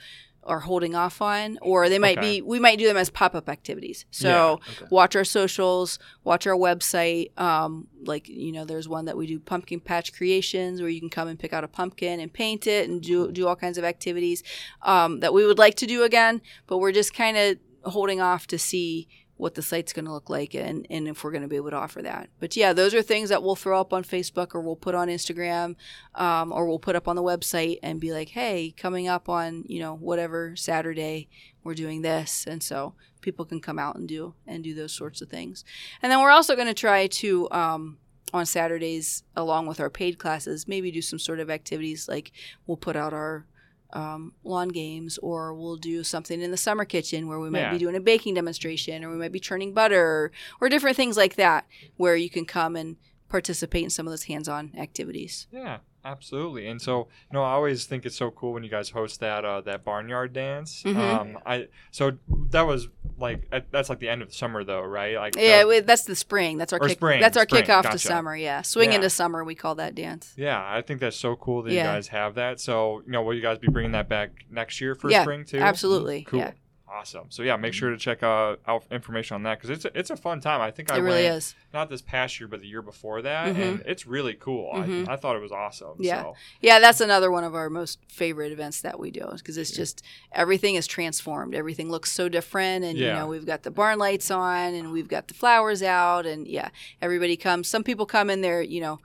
are 0.49 0.61
holding 0.61 0.95
off 0.95 1.21
on, 1.23 1.59
or 1.63 1.89
they 1.89 1.99
might 1.99 2.19
Okay. 2.19 2.39
be 2.39 2.43
we 2.43 2.59
might 2.59 2.79
do 2.79 2.87
them 2.87 2.97
as 2.97 3.11
pop 3.11 3.35
up 3.35 3.49
activities. 3.49 4.07
So 4.11 4.29
Yeah, 4.29 4.53
okay. 4.73 4.87
watch 4.91 5.15
our 5.15 5.25
socials, 5.25 5.99
watch 6.25 6.47
our 6.47 6.57
website. 6.57 7.39
Um, 7.39 7.87
like 8.05 8.29
you 8.29 8.51
know, 8.53 8.65
there's 8.65 8.89
one 8.89 9.05
that 9.05 9.17
we 9.17 9.27
do 9.27 9.39
pumpkin 9.39 9.79
patch 9.81 10.13
creations 10.15 10.81
where 10.81 10.91
you 10.91 11.01
can 11.01 11.11
come 11.11 11.29
and 11.29 11.39
pick 11.39 11.53
out 11.53 11.65
a 11.65 11.69
pumpkin 11.69 12.19
and 12.19 12.33
paint 12.33 12.67
it 12.67 12.89
and 12.89 13.03
do 13.03 13.31
do 13.31 13.47
all 13.47 13.57
kinds 13.57 13.79
of 13.79 13.85
activities 13.85 14.43
um, 14.83 15.21
that 15.21 15.33
we 15.35 15.45
would 15.47 15.59
like 15.59 15.75
to 15.77 15.87
do 15.87 16.03
again, 16.03 16.41
but 16.67 16.79
we're 16.79 16.93
just 16.93 17.13
kind 17.15 17.37
of 17.37 17.59
holding 17.93 18.21
off 18.21 18.47
to 18.49 18.59
see 18.59 19.07
what 19.39 19.55
the 19.55 19.63
site's 19.63 19.93
going 19.93 20.05
to 20.05 20.13
look 20.13 20.29
like 20.29 20.55
and, 20.55 20.87
and 20.91 21.09
if 21.09 21.23
we're 21.23 21.31
going 21.31 21.43
to 21.43 21.49
be 21.49 21.57
able 21.57 21.71
to 21.71 21.77
offer 21.77 22.03
that. 22.03 22.29
But 22.41 22.57
yeah, 22.57 22.73
those 22.73 22.93
are 22.93 23.03
things 23.03 23.29
that 23.31 23.43
we'll 23.43 23.57
throw 23.57 23.81
up 23.81 23.93
on 23.93 24.03
Facebook 24.03 24.55
or 24.55 24.61
we'll 24.61 24.77
put 24.77 24.97
on 24.97 25.09
Instagram 25.09 25.77
um, 26.17 26.53
or 26.53 26.67
we'll 26.67 26.81
put 26.81 26.97
up 26.97 27.09
on 27.09 27.17
the 27.17 27.23
website 27.23 27.79
and 27.83 28.01
be 28.01 28.13
like, 28.13 28.31
hey, 28.31 28.75
coming 28.77 29.07
up 29.07 29.29
on, 29.29 29.65
you 29.67 29.79
know, 29.79 29.95
whatever 29.95 30.57
Saturday, 30.57 31.29
we're 31.63 31.75
doing 31.75 32.03
this. 32.03 32.47
And 32.47 32.63
so 32.63 32.95
people 33.21 33.45
can 33.45 33.61
come 33.61 33.79
out 33.79 33.95
and 33.97 34.09
do 34.09 34.35
and 34.47 34.65
do 34.65 34.75
those 34.75 34.93
sorts 34.93 35.21
of 35.21 35.29
things. 35.29 35.65
And 36.03 36.11
then 36.11 36.21
we're 36.21 36.31
also 36.31 36.57
going 36.57 36.69
to 36.69 36.75
try 36.75 37.07
to 37.07 37.49
um, 37.53 37.99
on 38.33 38.45
Saturdays, 38.45 39.23
along 39.37 39.67
with 39.67 39.79
our 39.79 39.91
paid 39.91 40.19
classes, 40.19 40.67
maybe 40.67 40.91
do 40.91 41.01
some 41.01 41.19
sort 41.19 41.41
of 41.41 41.49
activities 41.49 42.09
like 42.09 42.33
we'll 42.67 42.77
put 42.77 42.97
out 42.97 43.13
our 43.13 43.47
um, 43.93 44.33
lawn 44.45 44.69
games, 44.69 45.19
or 45.19 45.55
we'll 45.55 45.77
do 45.77 46.05
something 46.05 46.41
in 46.43 46.51
the 46.51 46.57
summer 46.57 46.85
kitchen 46.85 47.27
where 47.29 47.41
we 47.41 47.49
might 47.51 47.61
Yeah. 47.61 47.73
be 47.73 47.79
doing 47.79 47.95
a 47.97 48.01
baking 48.01 48.35
demonstration, 48.35 49.03
or 49.05 49.11
we 49.11 49.17
might 49.17 49.33
be 49.33 49.41
churning 49.41 49.73
butter, 49.73 50.01
or, 50.05 50.33
or 50.61 50.69
different 50.69 50.97
things 50.97 51.17
like 51.17 51.37
that, 51.37 51.67
where 51.97 52.15
you 52.17 52.29
can 52.29 52.45
come 52.45 52.77
and 52.77 52.97
participate 53.29 53.85
in 53.85 53.91
some 53.91 54.07
of 54.07 54.13
those 54.13 54.25
hands-on 54.25 54.73
activities. 54.77 55.47
Yeah, 55.53 55.79
absolutely. 56.13 56.67
And 56.69 56.81
so, 56.81 57.09
you 57.31 57.35
know, 57.35 57.43
I 57.43 57.53
always 57.53 57.85
think 57.87 58.07
it's 58.07 58.17
so 58.17 58.31
cool 58.31 58.53
when 58.53 58.63
you 58.65 58.71
guys 58.71 58.91
host 58.91 59.21
that 59.21 59.45
uh, 59.45 59.61
that 59.63 59.85
barnyard 59.85 60.33
dance. 60.33 60.83
Mhm. 60.83 60.97
Um, 60.97 61.39
I 61.47 61.69
so 61.91 62.13
that 62.51 62.63
was 62.63 62.89
like 63.19 63.49
at- 63.53 63.71
that's 63.73 63.89
like 63.89 63.99
the 63.99 64.09
end 64.09 64.23
of 64.23 64.29
the 64.29 64.35
summer 64.35 64.65
though, 64.65 64.81
right? 64.83 65.17
Like 65.17 65.35
Yeah, 65.37 65.65
we- 65.65 65.81
that's 65.81 66.05
the 66.05 66.15
spring. 66.17 66.57
That's 66.59 66.73
our 66.73 66.79
kick, 66.79 66.93
spring, 66.93 67.21
That's 67.21 67.37
our 67.37 67.45
spring, 67.49 67.63
kickoff 67.65 67.83
gotcha. 67.83 67.91
to 67.91 67.99
summer. 67.99 68.37
Yeah, 68.37 68.63
swing 68.63 68.91
Yeah. 68.91 68.97
into 68.97 69.11
summer. 69.11 69.45
We 69.45 69.55
call 69.55 69.75
that 69.77 69.95
dance. 69.95 70.33
yeah. 70.37 70.63
I 70.65 70.83
think 70.83 71.01
that's 71.01 71.17
so 71.17 71.37
cool 71.37 71.63
that 71.63 71.73
Yeah. 71.73 71.83
you 71.85 71.97
guys 71.97 72.09
have 72.09 72.35
that. 72.37 72.61
So, 72.61 73.03
you 73.07 73.13
know, 73.13 73.23
will 73.23 73.35
you 73.35 73.43
guys 73.43 73.59
be 73.59 73.69
bringing 73.69 73.93
that 73.93 74.09
back 74.09 74.31
next 74.51 74.81
year 74.81 74.95
for 74.95 75.11
Yeah, 75.11 75.23
spring 75.23 75.45
too? 75.45 75.59
Absolutely. 75.59 76.23
Cool. 76.23 76.41
Yeah, 76.41 76.53
Awesome. 76.91 77.27
So 77.29 77.43
yeah, 77.43 77.57
make 77.57 77.75
sure 77.75 77.91
to 77.91 77.97
check 77.99 78.23
uh, 78.23 78.57
out 78.67 78.85
information 78.91 79.35
on 79.35 79.43
that 79.43 79.59
because 79.61 79.71
it's 79.71 79.85
a, 79.85 79.99
it's 79.99 80.11
a 80.11 80.17
fun 80.17 80.41
time. 80.41 80.61
I 80.61 80.71
think 80.71 80.91
I 80.91 80.97
it 80.97 81.01
really 81.01 81.25
went 81.25 81.37
is. 81.37 81.55
not 81.75 81.91
this 81.91 82.01
past 82.01 82.41
year, 82.41 82.49
but 82.49 82.61
the 82.63 82.67
year 82.67 82.81
before 82.83 83.21
that, 83.23 83.55
Mhm. 83.55 83.61
and 83.63 83.83
it's 83.87 84.07
really 84.07 84.35
cool. 84.35 84.73
Mhm. 84.75 85.07
I, 85.09 85.13
I 85.13 85.17
thought 85.17 85.37
it 85.37 85.43
was 85.43 85.53
awesome. 85.53 85.97
Yeah. 85.99 86.23
So. 86.23 86.37
Yeah, 86.61 86.79
that's 86.79 87.01
another 87.01 87.31
one 87.31 87.45
of 87.45 87.55
our 87.55 87.69
most 87.69 87.99
favorite 88.09 88.53
events 88.53 88.81
that 88.81 88.99
we 88.99 89.11
do 89.11 89.29
because 89.37 89.59
it's 89.59 89.71
just 89.71 90.03
everything 90.33 90.77
is 90.77 90.87
transformed. 90.87 91.55
Everything 91.55 91.91
looks 91.91 92.11
so 92.11 92.29
different, 92.29 92.85
and 92.85 92.99
you 92.99 93.07
know 93.07 93.27
we've 93.27 93.47
got 93.47 93.63
the 93.65 93.71
barn 93.71 93.99
lights 93.99 94.31
on, 94.31 94.73
and 94.75 94.91
we've 94.91 95.09
got 95.09 95.29
the 95.29 95.35
flowers 95.35 95.83
out, 95.83 96.25
and 96.27 96.49
yeah, 96.49 96.71
everybody 97.03 97.37
comes. 97.37 97.69
Some 97.69 97.85
people 97.85 98.07
come 98.07 98.31
in 98.31 98.41
their 98.41 98.63
you 98.63 98.81
know. 98.81 98.99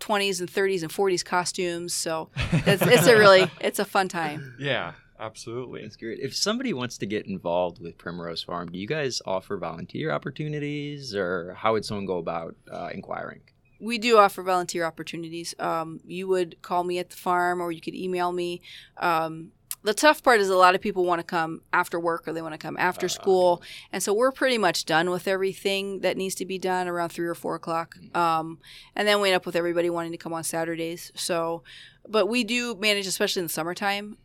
20s 0.00 0.38
and 0.38 0.48
30s 0.48 0.82
and 0.82 0.92
40s 0.92 1.24
costumes 1.24 1.92
so 1.92 2.28
it's, 2.52 2.80
it's 2.82 3.08
a 3.08 3.16
really 3.18 3.50
it's 3.60 3.80
a 3.80 3.84
fun 3.84 4.06
time 4.08 4.54
Yeah, 4.56 4.92
absolutely. 5.18 5.82
That's 5.82 5.96
great. 5.96 6.18
If 6.20 6.34
somebody 6.36 6.72
wants 6.72 6.98
to 6.98 7.06
get 7.06 7.26
involved 7.26 7.80
with 7.80 7.98
Primrose 7.98 8.42
Farm, 8.42 8.70
do 8.70 8.78
you 8.78 8.86
guys 8.86 9.20
offer 9.26 9.56
volunteer 9.56 10.10
opportunities, 10.10 11.14
or 11.14 11.54
how 11.54 11.72
would 11.72 11.84
someone 11.84 12.06
go 12.06 12.18
about 12.18 12.56
uh, 12.70 12.90
inquiring? 12.92 13.40
we 13.80 13.96
do 13.96 14.18
offer 14.18 14.42
volunteer 14.42 14.84
opportunities. 14.84 15.54
Um, 15.60 16.00
you 16.04 16.26
would 16.26 16.60
call 16.62 16.82
me 16.82 16.98
at 16.98 17.10
the 17.10 17.16
farm 17.16 17.60
or 17.60 17.70
you 17.70 17.80
could 17.80 17.94
email 17.94 18.32
me. 18.32 18.60
Um, 18.96 19.52
the 19.84 19.94
tough 19.94 20.20
part 20.24 20.40
is 20.40 20.48
a 20.48 20.56
lot 20.56 20.74
of 20.74 20.80
people 20.80 21.04
want 21.04 21.20
to 21.20 21.22
come 21.22 21.62
after 21.72 22.00
work 22.00 22.26
or 22.26 22.32
they 22.32 22.42
want 22.42 22.54
to 22.54 22.58
come 22.58 22.76
after 22.76 23.06
Uh, 23.06 23.10
school. 23.10 23.62
And 23.92 24.02
so 24.02 24.12
we're 24.12 24.32
pretty 24.32 24.58
much 24.58 24.84
done 24.84 25.10
with 25.10 25.28
everything 25.28 26.00
that 26.00 26.16
needs 26.16 26.34
to 26.36 26.44
be 26.44 26.58
done 26.58 26.88
around 26.88 27.10
three 27.10 27.28
or 27.28 27.36
four 27.36 27.54
o'clock. 27.54 27.96
Um, 28.16 28.58
and 28.96 29.06
then 29.06 29.20
we 29.20 29.28
end 29.28 29.36
up 29.36 29.46
with 29.46 29.54
everybody 29.54 29.88
wanting 29.90 30.10
to 30.10 30.18
come 30.18 30.32
on 30.32 30.42
Saturdays. 30.42 31.12
So, 31.14 31.62
but 32.08 32.26
we 32.26 32.42
do 32.42 32.74
manage, 32.74 33.06
especially 33.06 33.40
in 33.42 33.46
the 33.46 33.52
summertime. 33.52 34.18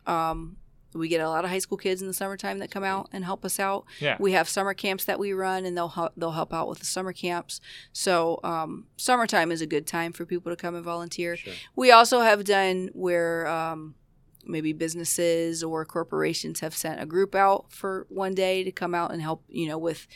We 0.94 1.08
get 1.08 1.20
a 1.20 1.28
lot 1.28 1.44
of 1.44 1.50
high 1.50 1.58
school 1.58 1.76
kids 1.78 2.00
in 2.00 2.08
the 2.08 2.14
summertime 2.14 2.58
that 2.60 2.70
come 2.70 2.84
out 2.84 3.08
and 3.12 3.24
help 3.24 3.44
us 3.44 3.58
out. 3.58 3.84
Yeah. 4.00 4.16
We 4.20 4.32
have 4.32 4.48
summer 4.48 4.74
camps 4.74 5.04
that 5.04 5.18
we 5.18 5.32
run, 5.32 5.64
and 5.64 5.76
they'll 5.76 5.88
help, 5.88 6.12
they'll 6.16 6.30
help 6.32 6.54
out 6.54 6.68
with 6.68 6.78
the 6.78 6.86
summer 6.86 7.12
camps. 7.12 7.60
So 7.92 8.40
um, 8.44 8.86
summertime 8.96 9.50
is 9.50 9.60
a 9.60 9.66
good 9.66 9.86
time 9.86 10.12
for 10.12 10.24
people 10.24 10.52
to 10.52 10.56
come 10.56 10.74
and 10.74 10.84
volunteer. 10.84 11.36
Sure. 11.36 11.52
We 11.76 11.90
also 11.90 12.20
have 12.20 12.44
done 12.44 12.90
where 12.92 13.46
um, 13.46 13.94
maybe 14.44 14.72
businesses 14.72 15.62
or 15.62 15.84
corporations 15.84 16.60
have 16.60 16.74
sent 16.74 17.00
a 17.00 17.06
group 17.06 17.34
out 17.34 17.72
for 17.72 18.06
one 18.08 18.34
day 18.34 18.62
to 18.64 18.70
come 18.70 18.94
out 18.94 19.12
and 19.12 19.20
help, 19.20 19.42
you 19.48 19.66
know, 19.66 19.78
with 19.78 20.06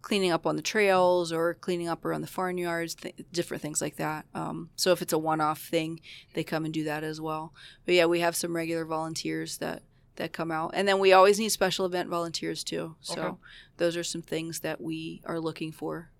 cleaning 0.00 0.30
up 0.30 0.46
on 0.46 0.54
the 0.54 0.62
trails 0.62 1.32
or 1.32 1.54
cleaning 1.54 1.88
up 1.88 2.04
around 2.04 2.20
the 2.20 2.26
farmyards, 2.28 2.94
th- 2.94 3.16
different 3.32 3.60
things 3.60 3.82
like 3.82 3.96
that. 3.96 4.24
Um, 4.32 4.70
so 4.76 4.92
if 4.92 5.02
it's 5.02 5.12
a 5.12 5.18
one-off 5.18 5.60
thing, 5.60 6.00
they 6.34 6.44
come 6.44 6.64
and 6.64 6.72
do 6.72 6.84
that 6.84 7.02
as 7.02 7.20
well. 7.20 7.52
But 7.84 7.96
yeah, 7.96 8.06
we 8.06 8.20
have 8.20 8.36
some 8.36 8.54
regular 8.54 8.84
volunteers 8.84 9.58
that 9.58 9.82
that 10.18 10.32
come 10.32 10.50
out, 10.52 10.70
and 10.74 10.86
then 10.86 10.98
we 11.00 11.12
always 11.12 11.38
need 11.40 11.48
special 11.48 11.84
event 11.86 12.08
volunteers 12.08 12.62
too. 12.62 12.94
So 13.00 13.20
Okay. 13.22 13.36
those 13.78 13.96
are 13.96 14.04
some 14.04 14.22
things 14.22 14.60
that 14.60 14.80
we 14.80 15.22
are 15.24 15.40
looking 15.40 15.72
for. 15.72 16.10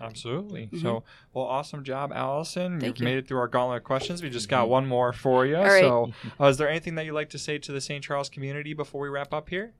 Absolutely. 0.00 0.68
Mhm. 0.72 0.80
So, 0.80 1.02
well, 1.34 1.44
awesome 1.44 1.82
job, 1.82 2.12
Allison. 2.14 2.78
Thank 2.80 2.84
You've 2.84 2.98
you. 3.00 3.04
made 3.04 3.18
it 3.18 3.26
through 3.26 3.38
our 3.38 3.48
gauntlet 3.48 3.78
of 3.78 3.84
questions. 3.84 4.22
We 4.22 4.30
just 4.30 4.48
got 4.48 4.68
one 4.68 4.86
more 4.86 5.12
for 5.12 5.44
you. 5.44 5.56
right. 5.56 5.80
So, 5.82 6.12
uh, 6.40 6.46
is 6.46 6.56
there 6.56 6.68
anything 6.68 6.94
that 6.94 7.04
you'd 7.04 7.14
like 7.14 7.30
to 7.30 7.38
say 7.38 7.58
to 7.58 7.72
the 7.72 7.80
St. 7.80 8.02
Charles 8.02 8.28
community 8.28 8.74
before 8.74 9.00
we 9.00 9.08
wrap 9.08 9.34
up 9.34 9.48
here? 9.48 9.74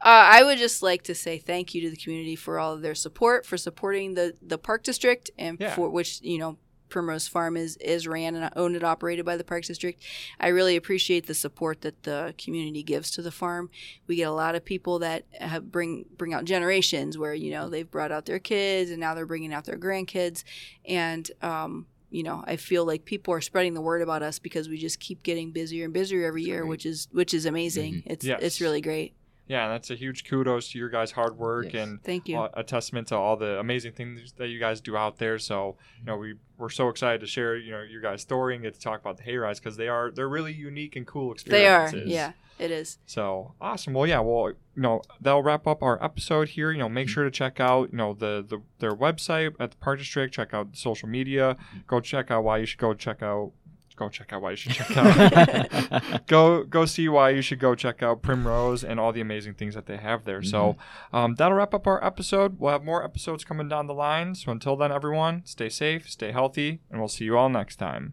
Uh, 0.00 0.30
I 0.30 0.44
would 0.44 0.58
just 0.58 0.80
like 0.80 1.02
to 1.04 1.14
say 1.14 1.38
thank 1.38 1.74
you 1.74 1.80
to 1.82 1.90
the 1.90 1.96
community 1.96 2.36
for 2.36 2.60
all 2.60 2.72
of 2.74 2.82
their 2.82 2.94
support, 2.94 3.44
for 3.44 3.56
supporting 3.56 4.14
the, 4.14 4.34
the 4.40 4.58
park 4.58 4.84
district, 4.84 5.32
and 5.36 5.58
Yeah. 5.58 5.74
for 5.74 5.90
which 5.90 6.20
you 6.22 6.38
know 6.38 6.56
Primrose 6.88 7.28
Farm 7.28 7.56
is 7.56 7.76
is 7.76 8.06
ran 8.06 8.34
and 8.34 8.50
owned 8.56 8.74
and 8.74 8.84
operated 8.84 9.24
by 9.24 9.36
the 9.36 9.44
Parks 9.44 9.68
District. 9.68 10.02
I 10.40 10.48
really 10.48 10.76
appreciate 10.76 11.26
the 11.26 11.34
support 11.34 11.82
that 11.82 12.02
the 12.02 12.34
community 12.38 12.82
gives 12.82 13.10
to 13.12 13.22
the 13.22 13.30
farm. 13.30 13.70
We 14.06 14.16
get 14.16 14.28
a 14.28 14.32
lot 14.32 14.54
of 14.54 14.64
people 14.64 14.98
that 15.00 15.24
have 15.40 15.70
bring 15.70 16.06
bring 16.16 16.34
out 16.34 16.44
generations 16.44 17.16
where 17.18 17.34
you 17.34 17.50
know 17.50 17.68
they've 17.68 17.90
brought 17.90 18.12
out 18.12 18.26
their 18.26 18.38
kids 18.38 18.90
and 18.90 19.00
now 19.00 19.14
they're 19.14 19.26
bringing 19.26 19.52
out 19.52 19.64
their 19.64 19.78
grandkids, 19.78 20.44
and 20.84 21.30
um, 21.42 21.86
you 22.10 22.22
know 22.22 22.42
I 22.46 22.56
feel 22.56 22.84
like 22.86 23.04
people 23.04 23.34
are 23.34 23.40
spreading 23.40 23.74
the 23.74 23.80
word 23.80 24.02
about 24.02 24.22
us 24.22 24.38
because 24.38 24.68
we 24.68 24.78
just 24.78 25.00
keep 25.00 25.22
getting 25.22 25.50
busier 25.52 25.84
and 25.84 25.92
busier 25.92 26.26
every 26.26 26.42
year, 26.42 26.60
great. 26.60 26.70
which 26.70 26.86
is 26.86 27.08
which 27.12 27.34
is 27.34 27.46
amazing. 27.46 28.02
It's 28.06 28.24
Yes. 28.24 28.40
it's 28.42 28.60
really 28.60 28.80
great. 28.80 29.14
Yeah, 29.48 29.68
that's 29.68 29.90
a 29.90 29.94
huge 29.94 30.24
kudos 30.24 30.70
to 30.72 30.78
your 30.78 30.90
guys' 30.90 31.10
hard 31.10 31.38
work 31.38 31.72
Yes. 31.72 31.88
and 31.88 32.02
Thank 32.02 32.28
you. 32.28 32.38
a, 32.52 32.62
testament 32.62 33.08
to 33.08 33.16
all 33.16 33.36
the 33.36 33.58
amazing 33.58 33.92
things 33.92 34.32
that 34.36 34.48
you 34.48 34.60
guys 34.60 34.82
do 34.82 34.94
out 34.96 35.16
there. 35.16 35.38
So, 35.38 35.76
you 35.98 36.04
know, 36.04 36.18
we 36.18 36.34
we're 36.58 36.68
so 36.68 36.90
excited 36.90 37.22
to 37.22 37.26
share, 37.26 37.56
you 37.56 37.72
know, 37.72 37.82
your 37.82 38.02
guys' 38.02 38.20
story 38.20 38.54
and 38.54 38.62
get 38.62 38.74
to 38.74 38.80
talk 38.80 39.00
about 39.00 39.16
the 39.16 39.22
hay 39.22 39.36
rides 39.36 39.58
because 39.58 39.78
they 39.78 39.88
are 39.88 40.10
they're 40.10 40.28
really 40.28 40.52
unique 40.52 40.96
and 40.96 41.06
cool 41.06 41.32
experiences. 41.32 41.92
they 41.92 42.00
are. 42.00 42.04
Yeah, 42.04 42.32
it 42.58 42.70
is. 42.70 42.98
So 43.06 43.54
awesome. 43.58 43.94
Well, 43.94 44.06
yeah. 44.06 44.20
Well, 44.20 44.50
you 44.50 44.56
know, 44.76 45.00
that'll 45.20 45.42
wrap 45.42 45.66
up 45.66 45.82
our 45.82 46.02
episode 46.04 46.50
here. 46.50 46.70
You 46.70 46.78
know, 46.78 46.88
make 46.90 47.06
mm-hmm. 47.06 47.14
sure 47.14 47.24
to 47.24 47.30
check 47.30 47.58
out, 47.58 47.90
you 47.90 47.96
know, 47.96 48.12
the, 48.12 48.44
the 48.46 48.60
their 48.80 48.94
website 48.94 49.54
at 49.58 49.70
the 49.70 49.76
Park 49.78 49.98
District. 50.00 50.34
Check 50.34 50.52
out 50.52 50.76
social 50.76 51.08
media. 51.08 51.56
Go 51.86 52.00
check 52.00 52.30
out 52.30 52.44
why 52.44 52.58
you 52.58 52.66
should 52.66 52.78
go 52.80 52.92
check 52.92 53.22
out. 53.22 53.52
Go 53.98 54.08
check 54.08 54.32
out 54.32 54.42
why 54.42 54.50
you 54.50 54.56
should 54.56 54.72
check 54.72 54.96
out. 54.96 56.26
go 56.28 56.62
go 56.62 56.84
see 56.86 57.08
why 57.08 57.30
you 57.30 57.42
should 57.42 57.58
go 57.58 57.74
check 57.74 58.00
out 58.00 58.22
Primrose 58.22 58.84
and 58.84 59.00
all 59.00 59.12
the 59.12 59.20
amazing 59.20 59.54
things 59.54 59.74
that 59.74 59.86
they 59.86 59.96
have 59.96 60.24
there. 60.24 60.40
So 60.42 60.76
um, 61.12 61.34
that'll 61.34 61.56
wrap 61.56 61.74
up 61.74 61.86
our 61.88 62.02
episode. 62.04 62.60
We'll 62.60 62.70
have 62.72 62.84
more 62.84 63.02
episodes 63.02 63.44
coming 63.44 63.68
down 63.68 63.88
the 63.88 63.94
line. 63.94 64.36
So 64.36 64.52
until 64.52 64.76
then, 64.76 64.92
everyone, 64.92 65.42
stay 65.44 65.68
safe, 65.68 66.08
stay 66.08 66.30
healthy, 66.30 66.80
and 66.90 67.00
we'll 67.00 67.08
see 67.08 67.24
you 67.24 67.36
all 67.36 67.48
next 67.48 67.76
time. 67.76 68.12